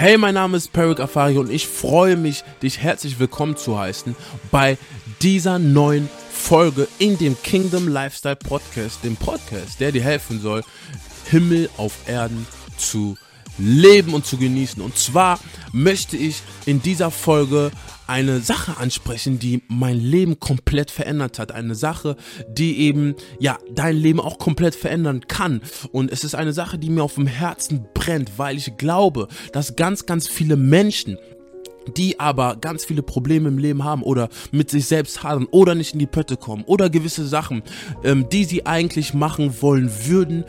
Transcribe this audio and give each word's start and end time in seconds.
Hey, 0.00 0.16
mein 0.16 0.32
Name 0.32 0.56
ist 0.56 0.72
Perik 0.72 0.98
Afari 0.98 1.36
und 1.36 1.50
ich 1.50 1.66
freue 1.66 2.16
mich, 2.16 2.42
dich 2.62 2.78
herzlich 2.78 3.18
willkommen 3.20 3.58
zu 3.58 3.78
heißen 3.78 4.16
bei 4.50 4.78
dieser 5.20 5.58
neuen 5.58 6.08
Folge 6.32 6.88
in 6.98 7.18
dem 7.18 7.36
Kingdom 7.42 7.86
Lifestyle 7.86 8.36
Podcast, 8.36 9.04
dem 9.04 9.16
Podcast, 9.16 9.78
der 9.78 9.92
dir 9.92 10.02
helfen 10.02 10.40
soll, 10.40 10.64
Himmel 11.26 11.68
auf 11.76 11.92
Erden 12.06 12.46
zu 12.78 13.18
leben 13.58 14.14
und 14.14 14.24
zu 14.24 14.38
genießen. 14.38 14.80
Und 14.80 14.96
zwar 14.96 15.38
möchte 15.70 16.16
ich 16.16 16.40
in 16.64 16.80
dieser 16.80 17.10
Folge 17.10 17.70
eine 18.10 18.40
Sache 18.40 18.76
ansprechen, 18.76 19.38
die 19.38 19.62
mein 19.68 19.96
Leben 19.96 20.40
komplett 20.40 20.90
verändert 20.90 21.38
hat. 21.38 21.52
Eine 21.52 21.76
Sache, 21.76 22.16
die 22.48 22.80
eben, 22.80 23.14
ja, 23.38 23.56
dein 23.72 23.96
Leben 23.96 24.18
auch 24.18 24.38
komplett 24.38 24.74
verändern 24.74 25.28
kann. 25.28 25.60
Und 25.92 26.10
es 26.10 26.24
ist 26.24 26.34
eine 26.34 26.52
Sache, 26.52 26.76
die 26.76 26.90
mir 26.90 27.04
auf 27.04 27.14
dem 27.14 27.28
Herzen 27.28 27.86
brennt, 27.94 28.32
weil 28.36 28.56
ich 28.56 28.76
glaube, 28.76 29.28
dass 29.52 29.76
ganz, 29.76 30.06
ganz 30.06 30.26
viele 30.26 30.56
Menschen 30.56 31.18
die 31.96 32.20
aber 32.20 32.56
ganz 32.56 32.84
viele 32.84 33.02
Probleme 33.02 33.48
im 33.48 33.58
Leben 33.58 33.84
haben 33.84 34.02
oder 34.02 34.28
mit 34.52 34.70
sich 34.70 34.86
selbst 34.86 35.22
hadern 35.22 35.48
oder 35.50 35.74
nicht 35.74 35.94
in 35.94 35.98
die 35.98 36.06
Pötte 36.06 36.36
kommen 36.36 36.62
oder 36.64 36.90
gewisse 36.90 37.26
Sachen, 37.26 37.62
ähm, 38.04 38.28
die 38.28 38.44
sie 38.44 38.66
eigentlich 38.66 39.14
machen 39.14 39.62
wollen 39.62 39.90
würden, 40.04 40.44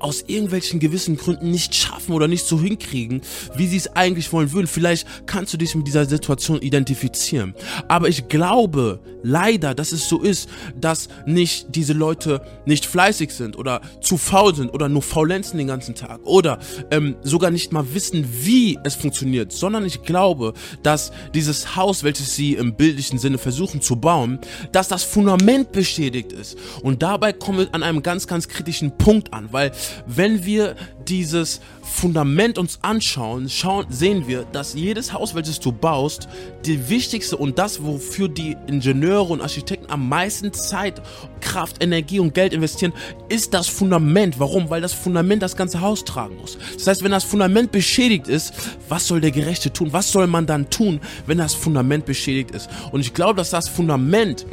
aus 0.00 0.24
irgendwelchen 0.26 0.80
gewissen 0.80 1.16
Gründen 1.16 1.50
nicht 1.50 1.74
schaffen 1.74 2.12
oder 2.12 2.28
nicht 2.28 2.46
so 2.46 2.60
hinkriegen, 2.60 3.22
wie 3.56 3.66
sie 3.66 3.76
es 3.76 3.96
eigentlich 3.96 4.32
wollen 4.32 4.52
würden. 4.52 4.66
Vielleicht 4.66 5.06
kannst 5.26 5.52
du 5.52 5.56
dich 5.56 5.74
mit 5.74 5.86
dieser 5.86 6.04
Situation 6.06 6.60
identifizieren. 6.60 7.54
Aber 7.88 8.08
ich 8.08 8.28
glaube 8.28 9.00
leider, 9.22 9.74
dass 9.74 9.92
es 9.92 10.08
so 10.08 10.20
ist, 10.20 10.48
dass 10.80 11.08
nicht 11.26 11.74
diese 11.74 11.92
Leute 11.92 12.40
nicht 12.66 12.86
fleißig 12.86 13.32
sind 13.32 13.56
oder 13.58 13.80
zu 14.00 14.16
faul 14.16 14.54
sind 14.54 14.72
oder 14.72 14.88
nur 14.88 15.02
faulenzen 15.02 15.58
den 15.58 15.66
ganzen 15.66 15.94
Tag 15.94 16.20
oder 16.24 16.58
ähm, 16.90 17.16
sogar 17.22 17.50
nicht 17.50 17.72
mal 17.72 17.94
wissen, 17.94 18.26
wie 18.42 18.78
es 18.84 18.94
funktioniert, 18.94 19.52
sondern 19.52 19.84
ich 19.84 20.02
glaube, 20.02 20.54
dass 20.82 21.12
dieses 21.34 21.76
Haus, 21.76 22.04
welches 22.04 22.34
sie 22.34 22.54
im 22.54 22.74
bildlichen 22.74 23.18
Sinne 23.18 23.38
versuchen 23.38 23.80
zu 23.80 23.96
bauen, 23.96 24.38
dass 24.72 24.88
das 24.88 25.02
Fundament 25.02 25.72
beschädigt 25.72 26.32
ist. 26.32 26.56
Und 26.82 27.02
dabei 27.02 27.32
kommen 27.32 27.58
wir 27.58 27.68
an 27.72 27.82
einem 27.82 28.02
ganz, 28.02 28.26
ganz 28.26 28.48
kritischen 28.48 28.96
Punkt 28.96 29.32
an, 29.32 29.48
weil 29.52 29.72
wenn 30.06 30.44
wir 30.44 30.76
dieses 31.06 31.60
Fundament 31.82 32.58
uns 32.58 32.78
anschauen, 32.82 33.48
schauen, 33.48 33.86
sehen 33.88 34.28
wir, 34.28 34.44
dass 34.52 34.74
jedes 34.74 35.12
Haus, 35.12 35.34
welches 35.34 35.58
du 35.58 35.72
baust, 35.72 36.28
die 36.64 36.88
wichtigste 36.88 37.36
und 37.36 37.58
das, 37.58 37.82
wofür 37.82 38.28
die 38.28 38.56
Ingenieure 38.66 39.32
und 39.32 39.40
Architekten 39.40 39.90
am 39.90 40.08
meisten 40.08 40.52
Zeit, 40.52 41.00
Kraft, 41.40 41.82
Energie 41.82 42.20
und 42.20 42.34
Geld 42.34 42.52
investieren, 42.52 42.92
ist 43.28 43.54
das 43.54 43.68
Fundament. 43.68 44.38
Warum? 44.38 44.70
Weil 44.70 44.80
das 44.80 44.92
Fundament 44.92 45.42
das 45.42 45.56
ganze 45.56 45.80
Haus 45.80 46.04
tragen 46.04 46.36
muss. 46.36 46.58
Das 46.74 46.86
heißt, 46.86 47.02
wenn 47.02 47.10
das 47.10 47.24
Fundament 47.24 47.72
beschädigt 47.72 48.28
ist, 48.28 48.52
was 48.88 49.06
soll 49.06 49.20
der 49.20 49.30
Gerechte 49.30 49.72
tun? 49.72 49.92
Was 49.92 50.12
soll 50.12 50.26
man 50.26 50.46
dann 50.46 50.70
tun, 50.70 51.00
wenn 51.26 51.38
das 51.38 51.54
Fundament 51.54 52.04
beschädigt 52.04 52.50
ist? 52.50 52.68
Und 52.92 53.00
ich 53.00 53.14
glaube, 53.14 53.36
dass 53.36 53.50
das 53.50 53.68
Fundament 53.68 54.46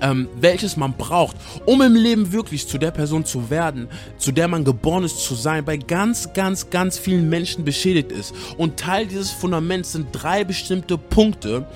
ähm, 0.00 0.28
welches 0.40 0.76
man 0.76 0.94
braucht, 0.94 1.36
um 1.66 1.82
im 1.82 1.94
Leben 1.94 2.32
wirklich 2.32 2.66
zu 2.66 2.78
der 2.78 2.90
Person 2.90 3.24
zu 3.24 3.50
werden, 3.50 3.88
zu 4.18 4.32
der 4.32 4.48
man 4.48 4.64
geboren 4.64 5.04
ist 5.04 5.24
zu 5.24 5.34
sein, 5.34 5.64
bei 5.64 5.76
ganz, 5.76 6.32
ganz, 6.32 6.70
ganz 6.70 6.98
vielen 6.98 7.28
Menschen 7.28 7.64
beschädigt 7.64 8.12
ist. 8.12 8.34
Und 8.56 8.78
Teil 8.78 9.06
dieses 9.06 9.30
Fundaments 9.30 9.92
sind 9.92 10.08
drei 10.12 10.44
bestimmte 10.44 10.98
Punkte, 10.98 11.66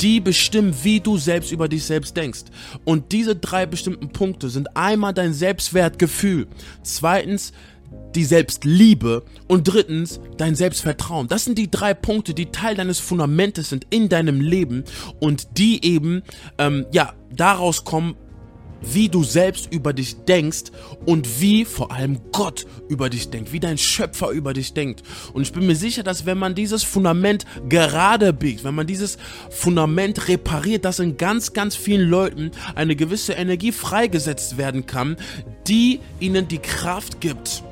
die 0.00 0.20
bestimmen, 0.20 0.74
wie 0.82 1.00
du 1.00 1.18
selbst 1.18 1.52
über 1.52 1.68
dich 1.68 1.84
selbst 1.84 2.16
denkst. 2.16 2.44
Und 2.84 3.12
diese 3.12 3.36
drei 3.36 3.66
bestimmten 3.66 4.08
Punkte 4.08 4.48
sind 4.48 4.76
einmal 4.76 5.14
dein 5.14 5.32
Selbstwertgefühl, 5.32 6.46
zweitens 6.82 7.52
die 8.14 8.24
Selbstliebe 8.24 9.24
und 9.48 9.64
drittens 9.64 10.20
dein 10.36 10.54
Selbstvertrauen. 10.54 11.28
Das 11.28 11.44
sind 11.44 11.58
die 11.58 11.70
drei 11.70 11.94
Punkte, 11.94 12.34
die 12.34 12.46
Teil 12.46 12.76
deines 12.76 13.00
Fundamentes 13.00 13.70
sind 13.70 13.86
in 13.90 14.08
deinem 14.08 14.40
Leben 14.40 14.84
und 15.20 15.58
die 15.58 15.84
eben 15.84 16.22
ähm, 16.58 16.86
ja 16.92 17.12
daraus 17.36 17.84
kommen, 17.84 18.16
wie 18.92 19.08
du 19.08 19.24
selbst 19.24 19.72
über 19.72 19.92
dich 19.92 20.16
denkst 20.24 20.64
und 21.06 21.40
wie 21.40 21.64
vor 21.64 21.92
allem 21.92 22.20
Gott 22.32 22.66
über 22.88 23.08
dich 23.08 23.30
denkt, 23.30 23.52
wie 23.52 23.60
dein 23.60 23.78
Schöpfer 23.78 24.30
über 24.30 24.52
dich 24.52 24.74
denkt. 24.74 25.02
Und 25.32 25.42
ich 25.42 25.52
bin 25.52 25.66
mir 25.66 25.76
sicher, 25.76 26.02
dass 26.02 26.26
wenn 26.26 26.38
man 26.38 26.54
dieses 26.54 26.82
Fundament 26.82 27.44
gerade 27.68 28.32
biegt, 28.32 28.64
wenn 28.64 28.74
man 28.74 28.86
dieses 28.86 29.18
Fundament 29.50 30.28
repariert, 30.28 30.84
dass 30.84 30.98
in 30.98 31.16
ganz, 31.16 31.52
ganz 31.52 31.76
vielen 31.76 32.08
Leuten 32.08 32.50
eine 32.74 32.96
gewisse 32.96 33.32
Energie 33.32 33.72
freigesetzt 33.72 34.58
werden 34.58 34.86
kann, 34.86 35.16
die 35.66 36.00
ihnen 36.20 36.48
die 36.48 36.58
Kraft 36.58 37.20
gibt 37.20 37.62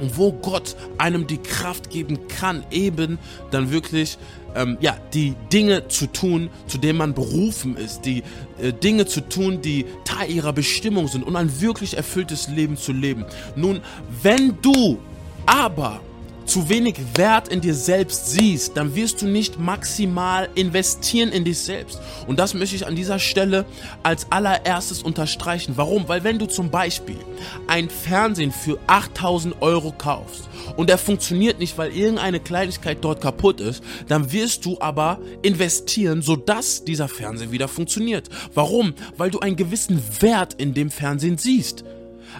und 0.00 0.16
wo 0.16 0.32
Gott 0.32 0.76
einem 0.98 1.26
die 1.26 1.38
Kraft 1.38 1.90
geben 1.90 2.26
kann, 2.28 2.64
eben 2.70 3.18
dann 3.50 3.70
wirklich 3.70 4.18
ähm, 4.54 4.78
ja, 4.80 4.96
die 5.14 5.34
Dinge 5.52 5.88
zu 5.88 6.06
tun, 6.06 6.50
zu 6.66 6.78
denen 6.78 6.98
man 6.98 7.14
berufen 7.14 7.76
ist, 7.76 8.02
die 8.04 8.22
äh, 8.60 8.72
Dinge 8.72 9.06
zu 9.06 9.20
tun, 9.20 9.60
die 9.62 9.86
Teil 10.04 10.30
ihrer 10.30 10.52
Bestimmung 10.52 11.08
sind 11.08 11.24
und 11.24 11.36
ein 11.36 11.60
wirklich 11.60 11.96
erfülltes 11.96 12.48
Leben 12.48 12.76
zu 12.76 12.92
leben. 12.92 13.24
Nun, 13.56 13.80
wenn 14.22 14.56
du 14.62 14.98
aber 15.46 16.00
zu 16.46 16.68
wenig 16.68 16.96
Wert 17.14 17.48
in 17.48 17.60
dir 17.60 17.74
selbst 17.74 18.30
siehst, 18.30 18.76
dann 18.76 18.94
wirst 18.94 19.22
du 19.22 19.26
nicht 19.26 19.58
maximal 19.58 20.48
investieren 20.54 21.30
in 21.30 21.44
dich 21.44 21.58
selbst. 21.58 22.00
Und 22.26 22.38
das 22.38 22.54
möchte 22.54 22.76
ich 22.76 22.86
an 22.86 22.96
dieser 22.96 23.18
Stelle 23.18 23.64
als 24.02 24.30
allererstes 24.30 25.02
unterstreichen. 25.02 25.74
Warum? 25.76 26.08
Weil 26.08 26.24
wenn 26.24 26.38
du 26.38 26.46
zum 26.46 26.70
Beispiel 26.70 27.18
ein 27.66 27.88
Fernsehen 27.88 28.52
für 28.52 28.78
8000 28.86 29.60
Euro 29.60 29.92
kaufst 29.96 30.48
und 30.76 30.90
der 30.90 30.98
funktioniert 30.98 31.58
nicht, 31.58 31.78
weil 31.78 31.92
irgendeine 31.92 32.40
Kleinigkeit 32.40 32.98
dort 33.00 33.20
kaputt 33.20 33.60
ist, 33.60 33.82
dann 34.08 34.32
wirst 34.32 34.64
du 34.64 34.78
aber 34.80 35.18
investieren, 35.42 36.22
sodass 36.22 36.84
dieser 36.84 37.08
Fernseher 37.08 37.52
wieder 37.52 37.68
funktioniert. 37.68 38.28
Warum? 38.54 38.94
Weil 39.16 39.30
du 39.30 39.40
einen 39.40 39.56
gewissen 39.56 40.02
Wert 40.20 40.54
in 40.54 40.74
dem 40.74 40.90
Fernsehen 40.90 41.38
siehst. 41.38 41.84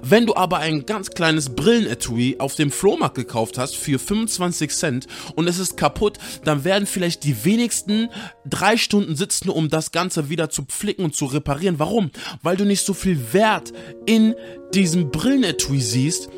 Wenn 0.02 0.26
du 0.26 0.34
aber 0.34 0.58
ein 0.58 0.86
ganz 0.86 1.10
kleines 1.10 1.50
Brillenetui 1.50 2.36
auf 2.38 2.54
dem 2.54 2.70
Flohmarkt 2.70 3.16
gekauft 3.16 3.58
hast 3.58 3.76
für 3.76 3.98
25 3.98 4.70
Cent 4.70 5.06
und 5.34 5.48
es 5.48 5.58
ist 5.58 5.76
kaputt, 5.76 6.18
dann 6.44 6.64
werden 6.64 6.86
vielleicht 6.86 7.24
die 7.24 7.44
wenigsten 7.44 8.08
drei 8.44 8.76
Stunden 8.76 9.16
sitzen, 9.16 9.50
um 9.50 9.68
das 9.68 9.92
Ganze 9.92 10.28
wieder 10.28 10.50
zu 10.50 10.62
pflicken 10.62 11.04
und 11.04 11.14
zu 11.14 11.26
reparieren. 11.26 11.78
Warum? 11.78 12.10
Weil 12.42 12.56
du 12.56 12.64
nicht 12.64 12.84
so 12.84 12.94
viel 12.94 13.32
Wert 13.32 13.72
in 14.06 14.34
diesem 14.74 15.10
Brillenetui 15.10 15.80
siehst, 15.80 16.28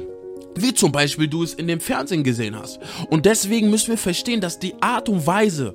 wie 0.54 0.74
zum 0.74 0.92
Beispiel 0.92 1.28
du 1.28 1.42
es 1.42 1.54
in 1.54 1.66
dem 1.66 1.80
Fernsehen 1.80 2.24
gesehen 2.24 2.58
hast. 2.58 2.78
Und 3.10 3.26
deswegen 3.26 3.70
müssen 3.70 3.88
wir 3.88 3.98
verstehen, 3.98 4.40
dass 4.40 4.58
die 4.58 4.74
Art 4.80 5.08
und 5.08 5.26
Weise, 5.26 5.74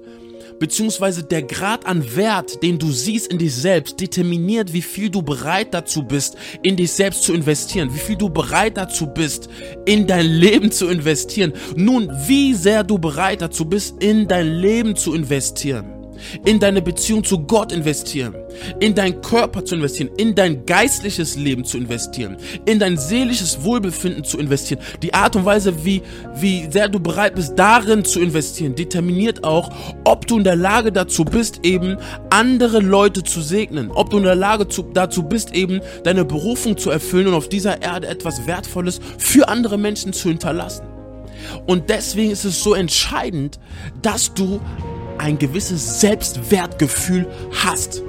beziehungsweise 0.60 1.24
der 1.24 1.44
Grad 1.44 1.86
an 1.86 2.16
Wert, 2.16 2.62
den 2.64 2.80
du 2.80 2.92
siehst 2.92 3.32
in 3.32 3.38
dich 3.38 3.54
selbst, 3.56 4.00
determiniert, 4.00 4.74
wie 4.74 4.82
viel 4.82 5.10
du 5.10 5.22
bereit 5.22 5.74
dazu 5.74 6.04
bist, 6.04 6.36
in 6.64 6.76
dich 6.76 6.92
selbst 6.92 7.24
zu 7.24 7.34
investieren, 7.34 7.94
wie 7.94 8.00
viel 8.00 8.16
du 8.16 8.30
bereit 8.30 8.78
dazu 8.78 9.08
bist, 9.08 9.50
in 9.86 10.08
dein 10.08 10.28
Leben 10.28 10.72
zu 10.72 10.88
investieren. 10.88 11.54
Nun, 11.76 12.10
wie 12.28 12.54
sehr 12.54 12.84
du 12.84 12.98
bereit 12.98 13.42
dazu 13.42 13.66
bist, 13.66 14.02
in 14.02 14.28
dein 14.28 14.48
Leben 14.48 14.96
zu 14.96 15.14
investieren 15.14 15.97
in 16.46 16.60
deine 16.60 16.82
Beziehung 16.82 17.24
zu 17.24 17.40
Gott 17.40 17.72
investieren, 17.72 18.36
in 18.80 18.96
deinen 18.96 19.22
Körper 19.22 19.64
zu 19.64 19.76
investieren, 19.76 20.10
in 20.18 20.36
dein 20.36 20.66
geistliches 20.66 21.36
Leben 21.36 21.66
zu 21.66 21.78
investieren, 21.78 22.38
in 22.66 22.80
dein 22.80 22.98
seelisches 22.98 23.64
Wohlbefinden 23.64 24.24
zu 24.24 24.38
investieren. 24.38 24.82
Die 25.02 25.14
Art 25.14 25.36
und 25.36 25.46
Weise, 25.46 25.86
wie, 25.86 26.02
wie 26.36 26.68
sehr 26.72 26.90
du 26.90 27.00
bereit 27.00 27.36
bist, 27.36 27.54
darin 27.56 28.06
zu 28.06 28.20
investieren, 28.20 28.76
determiniert 28.76 29.44
auch, 29.44 29.70
ob 30.04 30.28
du 30.28 30.38
in 30.38 30.44
der 30.44 30.56
Lage 30.56 30.92
dazu 30.92 31.26
bist, 31.26 31.60
eben 31.64 31.98
andere 32.30 32.80
Leute 32.80 33.24
zu 33.24 33.42
segnen, 33.42 33.92
ob 33.92 34.10
du 34.10 34.18
in 34.18 34.24
der 34.24 34.36
Lage 34.36 34.68
zu, 34.68 34.84
dazu 34.84 35.24
bist, 35.24 35.54
eben 35.54 35.82
deine 36.04 36.26
Berufung 36.26 36.78
zu 36.78 36.90
erfüllen 36.90 37.28
und 37.28 37.34
auf 37.34 37.50
dieser 37.50 37.82
Erde 37.82 38.08
etwas 38.08 38.48
Wertvolles 38.48 39.00
für 39.18 39.48
andere 39.48 39.78
Menschen 39.78 40.14
zu 40.14 40.30
hinterlassen. 40.30 40.86
Und 41.66 41.90
deswegen 41.90 42.32
ist 42.32 42.46
es 42.46 42.64
so 42.64 42.74
entscheidend, 42.74 43.60
dass 44.02 44.34
du 44.34 44.60
ein 45.20 45.38
gewisses 45.38 46.00
Selbstwertgefühl 46.00 47.28
hast. 47.64 48.02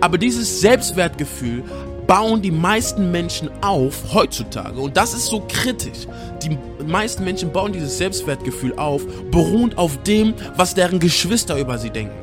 Aber 0.00 0.18
dieses 0.18 0.60
Selbstwertgefühl 0.60 1.62
bauen 2.06 2.42
die 2.42 2.50
meisten 2.50 3.10
Menschen 3.10 3.50
auf 3.62 4.12
heutzutage. 4.12 4.80
Und 4.80 4.96
das 4.96 5.14
ist 5.14 5.26
so 5.26 5.42
kritisch. 5.48 6.06
Die 6.42 6.58
meisten 6.86 7.24
Menschen 7.24 7.50
bauen 7.52 7.72
dieses 7.72 7.96
Selbstwertgefühl 7.98 8.74
auf, 8.76 9.02
beruhend 9.30 9.78
auf 9.78 10.02
dem, 10.02 10.34
was 10.56 10.74
deren 10.74 10.98
Geschwister 10.98 11.58
über 11.58 11.78
sie 11.78 11.90
denken. 11.90 12.14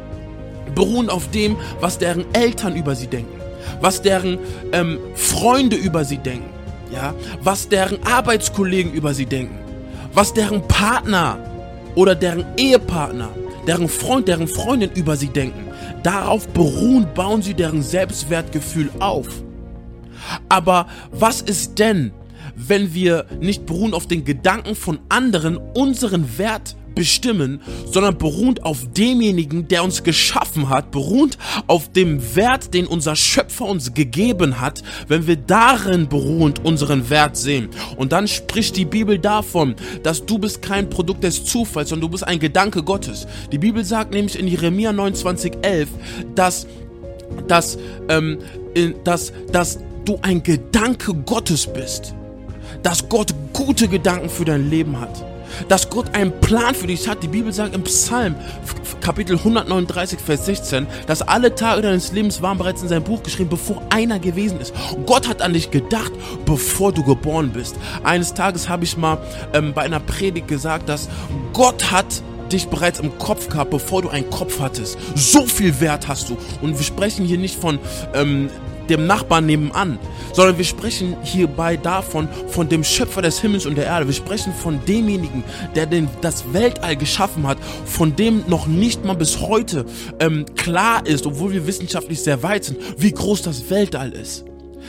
Beruhend 0.75 1.09
auf 1.09 1.29
dem, 1.31 1.57
was 1.79 1.97
deren 1.97 2.25
Eltern 2.33 2.75
über 2.75 2.95
sie 2.95 3.07
denken. 3.07 3.41
Was 3.79 4.01
deren 4.01 4.39
ähm, 4.71 4.99
Freunde 5.15 5.75
über 5.75 6.05
sie 6.05 6.17
denken. 6.17 6.49
Ja, 6.91 7.13
was 7.41 7.69
deren 7.69 8.03
Arbeitskollegen 8.03 8.91
über 8.93 9.13
sie 9.13 9.25
denken. 9.25 9.57
Was 10.13 10.33
deren 10.33 10.67
Partner 10.67 11.39
oder 11.95 12.15
deren 12.15 12.45
Ehepartner 12.57 13.29
deren 13.67 13.89
Freund, 13.89 14.27
deren 14.27 14.47
Freundin 14.47 14.91
über 14.95 15.15
sie 15.15 15.29
denken. 15.29 15.67
Darauf 16.03 16.47
beruhen, 16.49 17.07
bauen 17.13 17.41
sie 17.41 17.53
deren 17.53 17.81
Selbstwertgefühl 17.81 18.89
auf. 18.99 19.27
Aber 20.49 20.87
was 21.11 21.41
ist 21.41 21.79
denn, 21.79 22.11
wenn 22.55 22.93
wir 22.93 23.25
nicht 23.39 23.65
beruhen 23.65 23.93
auf 23.93 24.07
den 24.07 24.25
Gedanken 24.25 24.75
von 24.75 24.99
anderen, 25.09 25.57
unseren 25.57 26.37
Wert 26.37 26.75
bestimmen, 26.95 27.61
sondern 27.85 28.17
beruht 28.17 28.63
auf 28.63 28.79
demjenigen, 28.93 29.67
der 29.67 29.83
uns 29.83 30.03
geschaffen 30.03 30.69
hat, 30.69 30.91
beruht 30.91 31.37
auf 31.67 31.91
dem 31.91 32.35
Wert, 32.35 32.73
den 32.73 32.87
unser 32.87 33.15
Schöpfer 33.15 33.65
uns 33.65 33.93
gegeben 33.93 34.59
hat, 34.59 34.83
wenn 35.07 35.27
wir 35.27 35.35
darin 35.35 36.07
beruhend 36.07 36.63
unseren 36.63 37.09
Wert 37.09 37.37
sehen. 37.37 37.69
Und 37.97 38.11
dann 38.11 38.27
spricht 38.27 38.77
die 38.77 38.85
Bibel 38.85 39.17
davon, 39.17 39.75
dass 40.03 40.25
du 40.25 40.37
bist 40.37 40.61
kein 40.61 40.89
Produkt 40.89 41.23
des 41.23 41.43
Zufalls, 41.45 41.89
sondern 41.89 42.09
du 42.09 42.11
bist 42.11 42.27
ein 42.27 42.39
Gedanke 42.39 42.83
Gottes. 42.83 43.27
Die 43.51 43.57
Bibel 43.57 43.83
sagt 43.83 44.13
nämlich 44.13 44.37
in 44.37 44.47
Jeremia 44.47 44.91
29,11, 44.91 45.87
dass, 46.35 46.67
dass, 47.47 47.77
ähm, 48.09 48.39
dass, 49.03 49.33
dass 49.51 49.79
du 50.05 50.19
ein 50.21 50.43
Gedanke 50.43 51.13
Gottes 51.13 51.67
bist. 51.67 52.13
Dass 52.83 53.07
Gott 53.09 53.33
gute 53.53 53.87
Gedanken 53.87 54.29
für 54.29 54.45
dein 54.45 54.69
Leben 54.69 54.99
hat 54.99 55.30
dass 55.67 55.89
Gott 55.89 56.13
einen 56.13 56.31
Plan 56.41 56.75
für 56.75 56.87
dich 56.87 57.07
hat. 57.07 57.23
Die 57.23 57.27
Bibel 57.27 57.51
sagt 57.51 57.75
im 57.75 57.83
Psalm, 57.83 58.35
Kapitel 59.01 59.37
139, 59.37 60.19
Vers 60.19 60.45
16, 60.45 60.87
dass 61.07 61.21
alle 61.21 61.55
Tage 61.55 61.81
deines 61.81 62.11
Lebens 62.11 62.41
waren 62.41 62.57
bereits 62.57 62.81
in 62.81 62.87
seinem 62.87 63.03
Buch 63.03 63.23
geschrieben, 63.23 63.49
bevor 63.49 63.81
einer 63.89 64.19
gewesen 64.19 64.59
ist. 64.59 64.73
Gott 65.05 65.27
hat 65.27 65.41
an 65.41 65.53
dich 65.53 65.71
gedacht, 65.71 66.11
bevor 66.45 66.91
du 66.91 67.03
geboren 67.03 67.51
bist. 67.51 67.75
Eines 68.03 68.33
Tages 68.33 68.69
habe 68.69 68.83
ich 68.83 68.97
mal 68.97 69.17
ähm, 69.53 69.73
bei 69.73 69.81
einer 69.81 69.99
Predigt 69.99 70.47
gesagt, 70.47 70.87
dass 70.87 71.09
Gott 71.53 71.91
hat 71.91 72.21
dich 72.51 72.67
bereits 72.67 72.99
im 72.99 73.17
Kopf 73.17 73.49
gehabt, 73.49 73.71
bevor 73.71 74.01
du 74.01 74.09
einen 74.09 74.29
Kopf 74.29 74.59
hattest. 74.59 74.97
So 75.15 75.45
viel 75.45 75.79
Wert 75.79 76.07
hast 76.07 76.29
du. 76.29 76.37
Und 76.61 76.77
wir 76.77 76.85
sprechen 76.85 77.25
hier 77.25 77.37
nicht 77.37 77.59
von 77.59 77.79
ähm, 78.13 78.49
dem 78.91 79.07
Nachbarn 79.07 79.45
nebenan, 79.45 79.99
sondern 80.33 80.57
wir 80.57 80.65
sprechen 80.65 81.15
hierbei 81.23 81.77
davon, 81.77 82.27
von 82.47 82.69
dem 82.69 82.83
Schöpfer 82.83 83.21
des 83.21 83.39
Himmels 83.41 83.65
und 83.65 83.75
der 83.75 83.85
Erde. 83.85 84.07
Wir 84.07 84.13
sprechen 84.13 84.53
von 84.53 84.79
demjenigen, 84.85 85.43
der 85.75 85.85
den, 85.85 86.07
das 86.21 86.53
Weltall 86.53 86.95
geschaffen 86.95 87.47
hat, 87.47 87.57
von 87.85 88.15
dem 88.15 88.43
noch 88.47 88.67
nicht 88.67 89.03
mal 89.05 89.15
bis 89.15 89.41
heute 89.41 89.85
ähm, 90.19 90.45
klar 90.55 91.05
ist, 91.05 91.25
obwohl 91.25 91.53
wir 91.53 91.67
wissenschaftlich 91.67 92.21
sehr 92.21 92.43
weit 92.43 92.65
sind, 92.65 92.77
wie 92.97 93.11
groß 93.11 93.41
das 93.41 93.69
Weltall 93.69 94.11
ist 94.11 94.45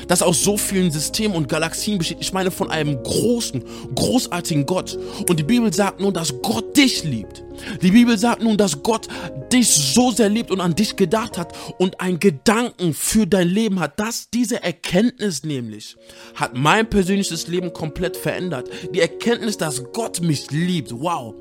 das 0.08 0.22
aus 0.22 0.42
so 0.42 0.56
vielen 0.56 0.90
Systemen 0.90 1.36
und 1.36 1.48
Galaxien 1.48 1.98
besteht. 1.98 2.18
Ich 2.20 2.32
meine 2.32 2.50
von 2.50 2.70
einem 2.70 3.02
großen, 3.02 3.62
großartigen 3.94 4.66
Gott. 4.66 4.98
Und 5.28 5.38
die 5.38 5.44
Bibel 5.44 5.72
sagt 5.72 6.00
nun, 6.00 6.12
dass 6.12 6.34
Gott 6.42 6.76
dich 6.76 7.04
liebt. 7.04 7.44
Die 7.82 7.90
Bibel 7.90 8.18
sagt 8.18 8.42
nun, 8.42 8.56
dass 8.56 8.82
Gott 8.82 9.08
dich 9.52 9.68
so 9.68 10.10
sehr 10.10 10.28
liebt 10.28 10.50
und 10.50 10.60
an 10.60 10.74
dich 10.74 10.96
gedacht 10.96 11.38
hat 11.38 11.52
und 11.78 12.00
einen 12.00 12.18
Gedanken 12.18 12.94
für 12.94 13.26
dein 13.26 13.48
Leben 13.48 13.80
hat. 13.80 13.98
Das, 13.98 14.30
diese 14.30 14.62
Erkenntnis 14.62 15.44
nämlich, 15.44 15.96
hat 16.34 16.56
mein 16.56 16.88
persönliches 16.88 17.48
Leben 17.48 17.72
komplett 17.72 18.16
verändert. 18.16 18.68
Die 18.94 19.00
Erkenntnis, 19.00 19.56
dass 19.56 19.84
Gott 19.92 20.20
mich 20.20 20.50
liebt. 20.50 20.92
Wow. 20.92 21.34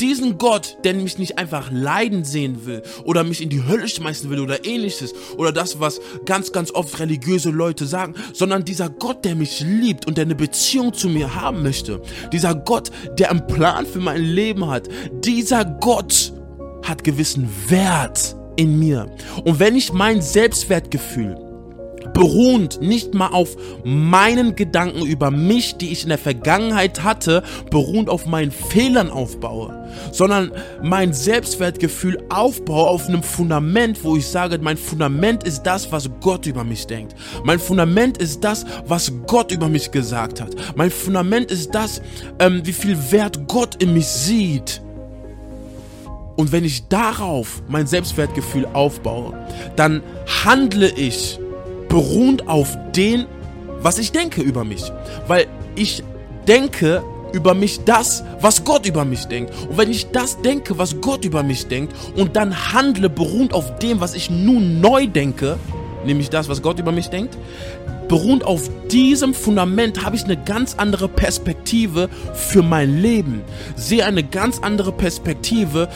Diesen 0.00 0.38
Gott, 0.38 0.78
der 0.84 0.94
mich 0.94 1.18
nicht 1.18 1.38
einfach 1.38 1.70
leiden 1.70 2.24
sehen 2.24 2.64
will 2.64 2.82
oder 3.04 3.24
mich 3.24 3.42
in 3.42 3.50
die 3.50 3.64
Hölle 3.64 3.88
schmeißen 3.88 4.30
will 4.30 4.40
oder 4.40 4.64
ähnliches 4.64 5.12
oder 5.36 5.52
das, 5.52 5.80
was 5.80 6.00
ganz, 6.24 6.52
ganz 6.52 6.70
oft 6.70 6.98
religiöse 6.98 7.50
Leute 7.50 7.84
sagen, 7.86 8.14
sondern 8.32 8.64
dieser 8.64 8.88
Gott, 8.88 9.24
der 9.24 9.34
mich 9.34 9.60
liebt 9.60 10.06
und 10.06 10.16
der 10.16 10.24
eine 10.24 10.34
Beziehung 10.34 10.94
zu 10.94 11.08
mir 11.08 11.34
haben 11.34 11.62
möchte. 11.62 12.00
Dieser 12.32 12.54
Gott, 12.54 12.90
der 13.18 13.30
einen 13.30 13.46
Plan 13.46 13.84
für 13.84 14.00
mein 14.00 14.22
Leben 14.22 14.68
hat. 14.68 14.88
Dieser 15.24 15.51
Gott 15.60 16.32
hat 16.82 17.04
gewissen 17.04 17.48
Wert 17.68 18.36
in 18.56 18.78
mir. 18.78 19.06
Und 19.44 19.60
wenn 19.60 19.76
ich 19.76 19.92
mein 19.92 20.20
Selbstwertgefühl 20.20 21.36
beruhend 22.14 22.80
nicht 22.80 23.14
mal 23.14 23.28
auf 23.28 23.56
meinen 23.84 24.54
Gedanken 24.54 25.06
über 25.06 25.30
mich, 25.30 25.76
die 25.76 25.92
ich 25.92 26.02
in 26.02 26.08
der 26.08 26.18
Vergangenheit 26.18 27.02
hatte, 27.02 27.42
beruhend 27.70 28.08
auf 28.08 28.26
meinen 28.26 28.50
Fehlern 28.50 29.10
aufbaue, 29.10 29.88
sondern 30.10 30.52
mein 30.82 31.12
Selbstwertgefühl 31.12 32.18
aufbaue 32.28 32.88
auf 32.88 33.08
einem 33.08 33.22
Fundament, 33.22 34.02
wo 34.04 34.16
ich 34.16 34.26
sage, 34.26 34.58
mein 34.60 34.76
Fundament 34.76 35.44
ist 35.44 35.62
das, 35.62 35.90
was 35.92 36.10
Gott 36.20 36.46
über 36.46 36.64
mich 36.64 36.86
denkt. 36.86 37.14
Mein 37.44 37.58
Fundament 37.58 38.18
ist 38.18 38.42
das, 38.44 38.66
was 38.86 39.12
Gott 39.26 39.52
über 39.52 39.68
mich 39.68 39.90
gesagt 39.90 40.40
hat. 40.40 40.54
Mein 40.76 40.90
Fundament 40.90 41.50
ist 41.50 41.74
das, 41.74 42.02
ähm, 42.38 42.62
wie 42.64 42.72
viel 42.72 42.96
Wert 43.10 43.46
Gott 43.48 43.82
in 43.82 43.94
mich 43.94 44.06
sieht. 44.06 44.82
Und 46.36 46.52
wenn 46.52 46.64
ich 46.64 46.88
darauf 46.88 47.62
mein 47.68 47.86
Selbstwertgefühl 47.86 48.66
aufbaue, 48.72 49.34
dann 49.76 50.02
handle 50.44 50.88
ich 50.88 51.38
beruht 51.88 52.48
auf 52.48 52.76
dem, 52.96 53.26
was 53.80 53.98
ich 53.98 54.12
denke 54.12 54.40
über 54.40 54.64
mich. 54.64 54.90
Weil 55.26 55.46
ich 55.74 56.02
denke 56.48 57.02
über 57.32 57.54
mich 57.54 57.84
das, 57.84 58.24
was 58.40 58.64
Gott 58.64 58.86
über 58.86 59.04
mich 59.04 59.26
denkt. 59.26 59.52
Und 59.68 59.78
wenn 59.78 59.90
ich 59.90 60.10
das 60.10 60.40
denke, 60.42 60.78
was 60.78 61.00
Gott 61.00 61.24
über 61.24 61.42
mich 61.42 61.66
denkt, 61.66 61.94
und 62.16 62.36
dann 62.36 62.72
handle 62.72 63.08
beruht 63.08 63.52
auf 63.52 63.78
dem, 63.78 64.00
was 64.00 64.14
ich 64.14 64.30
nun 64.30 64.80
neu 64.80 65.06
denke, 65.06 65.58
nämlich 66.04 66.30
das, 66.30 66.48
was 66.48 66.62
Gott 66.62 66.78
über 66.78 66.92
mich 66.92 67.08
denkt, 67.08 67.36
beruht 68.08 68.44
auf 68.44 68.68
diesem 68.90 69.32
Fundament 69.32 70.04
habe 70.04 70.16
ich 70.16 70.24
eine 70.24 70.36
ganz 70.36 70.74
andere 70.74 71.08
Perspektive 71.08 72.10
für 72.34 72.62
mein 72.62 73.00
Leben. 73.00 73.42
Sehe 73.74 74.04
eine 74.04 74.22
ganz 74.22 74.58
andere 74.58 74.92
Perspektive 74.92 75.88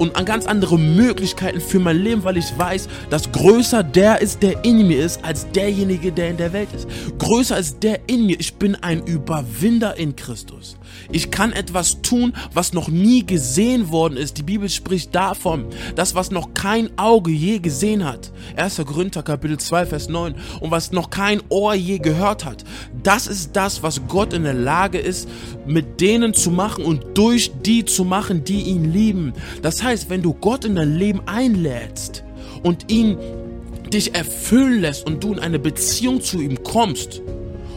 und 0.00 0.14
ganz 0.26 0.46
andere 0.46 0.78
Möglichkeiten 0.78 1.60
für 1.60 1.78
mein 1.78 1.98
Leben, 1.98 2.24
weil 2.24 2.38
ich 2.38 2.58
weiß, 2.58 2.88
dass 3.08 3.30
größer 3.30 3.84
der 3.84 4.20
ist, 4.20 4.42
der 4.42 4.64
in 4.64 4.88
mir 4.88 5.04
ist, 5.04 5.24
als 5.24 5.48
derjenige, 5.52 6.10
der 6.10 6.30
in 6.30 6.36
der 6.38 6.52
Welt 6.52 6.70
ist. 6.74 6.88
Größer 7.18 7.56
ist 7.56 7.82
der 7.84 8.00
in 8.08 8.26
mir. 8.26 8.40
Ich 8.40 8.54
bin 8.54 8.74
ein 8.74 9.04
Überwinder 9.06 9.96
in 9.96 10.16
Christus. 10.16 10.76
Ich 11.12 11.30
kann 11.30 11.52
etwas 11.52 12.02
tun, 12.02 12.34
was 12.52 12.72
noch 12.72 12.88
nie 12.88 13.26
gesehen 13.26 13.90
worden 13.90 14.16
ist. 14.16 14.38
Die 14.38 14.42
Bibel 14.42 14.68
spricht 14.68 15.14
davon, 15.14 15.66
das, 15.96 16.14
was 16.14 16.30
noch 16.30 16.54
kein 16.54 16.90
Auge 16.98 17.30
je 17.30 17.58
gesehen 17.58 18.04
hat. 18.04 18.32
1. 18.56 18.76
Korinther 18.86 19.22
Kapitel 19.22 19.58
2, 19.58 19.86
Vers 19.86 20.08
9. 20.08 20.34
Und 20.60 20.70
was 20.70 20.92
noch 20.92 21.10
kein 21.10 21.42
Ohr 21.48 21.74
je 21.74 21.98
gehört 21.98 22.44
hat. 22.44 22.64
Das 23.02 23.26
ist 23.26 23.56
das, 23.56 23.82
was 23.82 24.02
Gott 24.08 24.32
in 24.32 24.44
der 24.44 24.54
Lage 24.54 24.98
ist, 24.98 25.28
mit 25.66 26.00
denen 26.00 26.34
zu 26.34 26.50
machen 26.50 26.84
und 26.84 27.04
durch 27.14 27.52
die 27.64 27.84
zu 27.84 28.04
machen, 28.04 28.44
die 28.44 28.62
ihn 28.62 28.92
lieben. 28.92 29.32
Das 29.62 29.82
heißt, 29.82 30.10
wenn 30.10 30.22
du 30.22 30.34
Gott 30.34 30.64
in 30.64 30.76
dein 30.76 30.96
Leben 30.96 31.20
einlädst 31.26 32.24
und 32.62 32.90
ihn 32.90 33.18
dich 33.92 34.14
erfüllen 34.14 34.80
lässt 34.80 35.06
und 35.06 35.22
du 35.22 35.32
in 35.32 35.38
eine 35.40 35.58
Beziehung 35.58 36.20
zu 36.20 36.40
ihm 36.40 36.62
kommst, 36.62 37.22